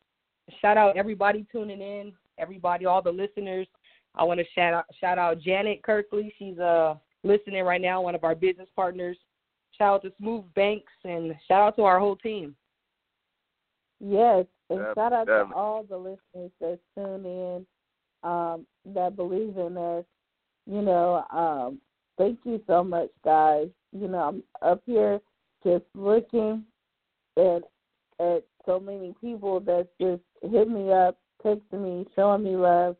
shout 0.61 0.77
out 0.77 0.95
everybody 0.95 1.45
tuning 1.51 1.81
in, 1.81 2.13
everybody, 2.37 2.85
all 2.85 3.01
the 3.01 3.11
listeners. 3.11 3.67
I 4.15 4.23
want 4.23 4.39
to 4.39 4.45
shout 4.55 4.73
out, 4.73 4.85
shout 5.01 5.19
out 5.19 5.41
Janet 5.41 5.83
Kirkley. 5.83 6.33
She's 6.39 6.57
uh 6.59 6.95
listening 7.23 7.63
right 7.63 7.81
now, 7.81 8.01
one 8.01 8.15
of 8.15 8.23
our 8.23 8.35
business 8.35 8.69
partners. 8.75 9.17
Shout 9.77 9.95
out 9.95 10.01
to 10.03 10.11
Smooth 10.19 10.45
Banks 10.55 10.91
and 11.03 11.33
shout 11.47 11.61
out 11.61 11.75
to 11.77 11.83
our 11.83 11.99
whole 11.99 12.15
team. 12.15 12.55
Yes, 13.99 14.45
and 14.69 14.79
Def- 14.79 14.95
shout 14.95 15.13
out 15.13 15.27
definitely. 15.27 15.51
to 15.51 15.57
all 15.57 15.83
the 15.83 15.97
listeners 15.97 16.51
that 16.61 16.79
tune 16.95 17.25
in, 17.25 17.65
um, 18.23 18.65
that 18.85 19.15
believe 19.15 19.57
in 19.57 19.77
us. 19.77 20.05
You 20.65 20.81
know, 20.81 21.25
um, 21.31 21.79
thank 22.17 22.39
you 22.45 22.61
so 22.67 22.83
much, 22.83 23.09
guys. 23.23 23.67
You 23.91 24.07
know, 24.07 24.19
I'm 24.19 24.43
up 24.61 24.81
here 24.85 25.19
just 25.63 25.85
looking 25.95 26.63
at 27.37 27.63
at 28.19 28.43
so 28.65 28.79
many 28.79 29.15
people 29.21 29.59
that's 29.61 29.87
just 29.99 30.21
hit 30.43 30.69
me 30.69 30.91
up, 30.91 31.17
texting 31.43 31.81
me, 31.83 32.05
showing 32.15 32.43
me 32.43 32.55
love. 32.55 32.95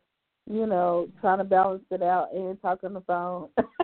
You 0.50 0.66
know, 0.66 1.08
trying 1.22 1.38
to 1.38 1.44
balance 1.44 1.84
it 1.92 2.02
out 2.02 2.34
and 2.34 2.60
talk 2.62 2.84
on 2.84 2.94
the 2.94 3.02
phone. 3.02 3.50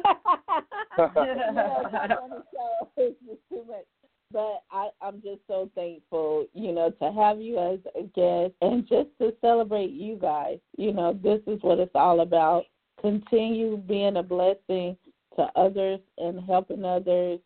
is 2.98 3.14
just 3.26 3.42
too 3.50 3.64
much. 3.68 3.86
but 4.32 4.64
I, 4.72 4.90
I'm 5.02 5.22
just 5.22 5.42
so 5.48 5.70
thankful, 5.76 6.48
you 6.54 6.72
know, 6.72 6.92
to 7.02 7.12
have 7.12 7.40
you 7.40 7.58
as 7.58 7.80
a 7.96 8.04
guest 8.04 8.54
and 8.62 8.88
just 8.88 9.10
to 9.22 9.34
celebrate 9.42 9.92
you 9.92 10.18
guys. 10.20 10.60
You 10.78 10.94
know, 10.94 11.18
this 11.22 11.42
is 11.48 11.60
what 11.62 11.80
it's 11.80 11.96
all 11.96 12.22
about. 12.22 12.66
Continue 13.02 13.78
being 13.78 14.18
a 14.18 14.24
blessing 14.24 14.98
to 15.36 15.44
others 15.56 16.00
and 16.18 16.40
helping 16.46 16.86
others. 16.86 17.40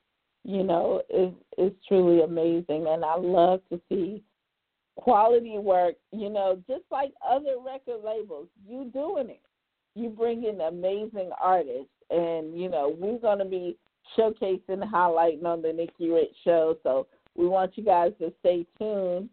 You 0.45 0.63
know, 0.63 1.01
is 1.09 1.33
is 1.57 1.73
truly 1.87 2.21
amazing, 2.21 2.87
and 2.87 3.03
I 3.03 3.15
love 3.17 3.59
to 3.71 3.81
see 3.89 4.23
quality 4.95 5.57
work. 5.57 5.95
You 6.11 6.29
know, 6.29 6.63
just 6.67 6.83
like 6.91 7.11
other 7.27 7.55
record 7.63 8.03
labels, 8.05 8.47
you 8.65 8.89
doing 8.93 9.29
it. 9.29 9.41
You 9.95 10.09
bring 10.09 10.45
in 10.45 10.61
amazing 10.61 11.31
artists, 11.41 11.91
and 12.09 12.59
you 12.59 12.69
know 12.69 12.95
we're 12.97 13.19
going 13.19 13.39
to 13.39 13.45
be 13.45 13.77
showcasing 14.17 14.61
and 14.67 14.83
highlighting 14.83 15.45
on 15.45 15.61
the 15.61 15.71
Nikki 15.73 16.09
Rich 16.09 16.35
show. 16.43 16.77
So 16.83 17.07
we 17.35 17.47
want 17.47 17.77
you 17.77 17.83
guys 17.83 18.11
to 18.19 18.33
stay 18.39 18.65
tuned. 18.77 19.29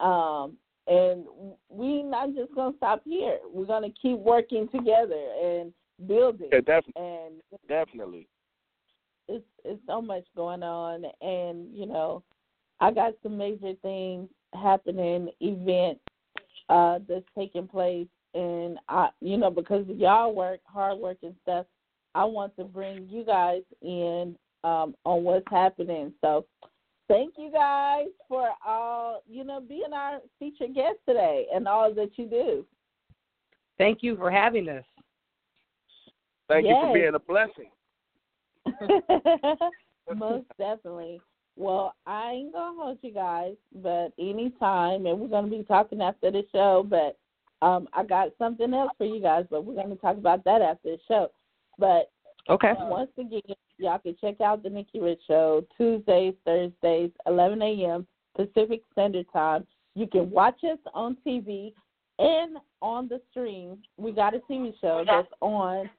Um, 0.00 0.56
and 0.86 1.24
we're 1.68 2.04
not 2.04 2.34
just 2.34 2.54
going 2.54 2.72
to 2.72 2.76
stop 2.76 3.02
here. 3.04 3.38
We're 3.52 3.66
going 3.66 3.88
to 3.88 3.98
keep 4.00 4.18
working 4.18 4.68
together 4.68 5.22
and 5.42 5.72
building. 6.06 6.48
Yeah, 6.52 6.60
definitely. 6.60 6.92
And 6.96 7.34
definitely. 7.68 8.28
It's 9.28 9.44
it's 9.64 9.80
so 9.86 10.02
much 10.02 10.24
going 10.34 10.64
on, 10.64 11.04
and 11.20 11.68
you 11.72 11.86
know, 11.86 12.24
I 12.80 12.90
got 12.90 13.12
some 13.22 13.38
major 13.38 13.72
things 13.80 14.28
happening, 14.52 15.28
events 15.40 16.00
uh, 16.68 16.98
that's 17.08 17.24
taking 17.38 17.68
place, 17.68 18.08
and 18.34 18.78
I, 18.88 19.10
you 19.20 19.36
know, 19.36 19.50
because 19.50 19.86
y'all 19.88 20.34
work, 20.34 20.58
hard 20.64 20.98
work 20.98 21.18
and 21.22 21.36
stuff, 21.42 21.66
I 22.14 22.24
want 22.24 22.54
to 22.56 22.64
bring 22.64 23.08
you 23.08 23.24
guys 23.24 23.62
in 23.80 24.36
um, 24.64 24.94
on 25.04 25.24
what's 25.24 25.46
happening. 25.50 26.12
So 26.20 26.46
thank 27.08 27.34
you 27.38 27.50
guys 27.50 28.06
for 28.28 28.50
all, 28.66 29.22
you 29.28 29.44
know, 29.44 29.60
being 29.60 29.92
our 29.94 30.20
featured 30.38 30.74
guest 30.74 30.98
today 31.06 31.46
and 31.54 31.66
all 31.66 31.92
that 31.94 32.10
you 32.16 32.26
do. 32.26 32.66
Thank 33.78 34.02
you 34.02 34.16
for 34.16 34.30
having 34.30 34.68
us. 34.68 34.84
Thank 36.48 36.66
yes. 36.66 36.76
you 36.76 36.88
for 36.88 36.94
being 36.94 37.14
a 37.14 37.18
blessing. 37.18 37.70
Most 40.16 40.46
definitely. 40.58 41.20
Well, 41.56 41.94
I 42.06 42.30
ain't 42.30 42.52
gonna 42.52 42.80
hold 42.80 42.98
you 43.02 43.12
guys, 43.12 43.54
but 43.82 44.12
anytime, 44.18 45.06
and 45.06 45.18
we're 45.20 45.28
gonna 45.28 45.48
be 45.48 45.62
talking 45.64 46.00
after 46.00 46.30
the 46.30 46.42
show. 46.52 46.86
But 46.88 47.18
um, 47.66 47.88
I 47.92 48.04
got 48.04 48.28
something 48.38 48.72
else 48.72 48.92
for 48.96 49.04
you 49.04 49.20
guys, 49.20 49.44
but 49.50 49.64
we're 49.64 49.74
gonna 49.74 49.96
talk 49.96 50.16
about 50.16 50.44
that 50.44 50.62
after 50.62 50.92
the 50.92 50.98
show. 51.08 51.30
But 51.82 52.12
okay, 52.48 52.74
once 52.78 53.10
again, 53.18 53.40
y'all 53.76 53.98
can 53.98 54.14
check 54.20 54.40
out 54.40 54.62
the 54.62 54.70
Nikki 54.70 55.00
Rich 55.00 55.22
Show 55.26 55.66
Tuesdays, 55.76 56.34
Thursdays, 56.44 57.10
11 57.26 57.60
a.m. 57.60 58.06
Pacific 58.36 58.82
Standard 58.92 59.26
Time. 59.32 59.66
You 59.96 60.06
can 60.06 60.30
watch 60.30 60.62
us 60.62 60.78
on 60.94 61.16
TV 61.26 61.72
and 62.20 62.58
on 62.80 63.08
the 63.08 63.20
stream. 63.32 63.78
We 63.96 64.12
got 64.12 64.32
a 64.32 64.38
TV 64.48 64.72
show 64.80 65.02
that's 65.04 65.26
on 65.40 65.90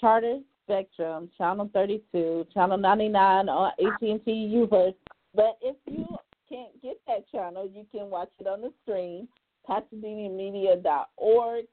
Charter 0.00 0.38
Spectrum, 0.64 1.28
Channel 1.36 1.68
32, 1.74 2.46
Channel 2.54 2.78
99 2.78 3.50
on 3.50 3.72
AT&T 3.78 4.32
U-verse. 4.32 4.94
But 5.34 5.58
if 5.60 5.76
you 5.86 6.06
can't 6.48 6.80
get 6.80 6.98
that 7.06 7.30
channel, 7.30 7.68
you 7.70 7.84
can 7.92 8.08
watch 8.08 8.30
it 8.38 8.46
on 8.46 8.62
the 8.62 8.72
stream, 8.84 9.28
PasadenaMedia.org 9.68 11.66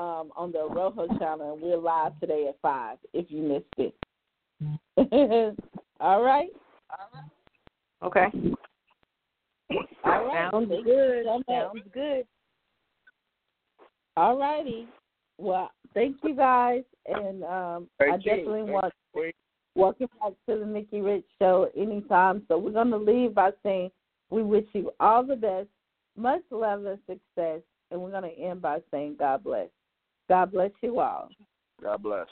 um, 0.00 0.30
on 0.34 0.50
the 0.50 0.60
Arroyo 0.60 1.06
channel, 1.18 1.52
and 1.52 1.62
we're 1.62 1.76
live 1.76 2.18
today 2.20 2.46
at 2.48 2.56
5 2.62 2.96
if 3.12 3.26
you 3.28 3.42
missed 3.42 3.66
it. 3.76 3.94
All 6.00 6.22
right? 6.22 6.48
Okay. 8.02 8.26
All 10.04 10.26
right. 10.26 10.50
Sounds 10.50 10.70
Thank 10.70 10.86
good. 10.86 11.24
so 11.26 11.42
Sounds 11.46 11.80
good. 11.92 12.24
All 14.16 14.38
righty. 14.38 14.88
Well, 15.36 15.70
thank 15.92 16.16
you 16.24 16.34
guys, 16.34 16.82
and 17.06 17.44
um, 17.44 17.88
Thank 17.98 18.14
I 18.14 18.16
definitely 18.16 18.62
Thank 18.62 18.72
want 18.72 18.94
you. 19.14 19.32
welcome 19.74 20.08
back 20.18 20.32
to 20.48 20.58
the 20.60 20.66
Nikki 20.66 21.02
Rich 21.02 21.26
Show 21.38 21.68
anytime. 21.76 22.42
So 22.48 22.56
we're 22.56 22.72
going 22.72 22.90
to 22.90 22.96
leave 22.96 23.34
by 23.34 23.50
saying 23.62 23.90
we 24.30 24.42
wish 24.42 24.64
you 24.72 24.92
all 24.98 25.24
the 25.24 25.36
best, 25.36 25.68
much 26.16 26.42
love 26.50 26.86
and 26.86 26.98
success, 27.06 27.60
and 27.90 28.00
we're 28.00 28.10
going 28.10 28.34
to 28.34 28.42
end 28.42 28.62
by 28.62 28.78
saying 28.90 29.16
God 29.18 29.44
bless. 29.44 29.68
God 30.30 30.52
bless 30.52 30.70
you 30.80 31.00
all. 31.00 31.28
God 31.82 32.04
bless. 32.04 32.28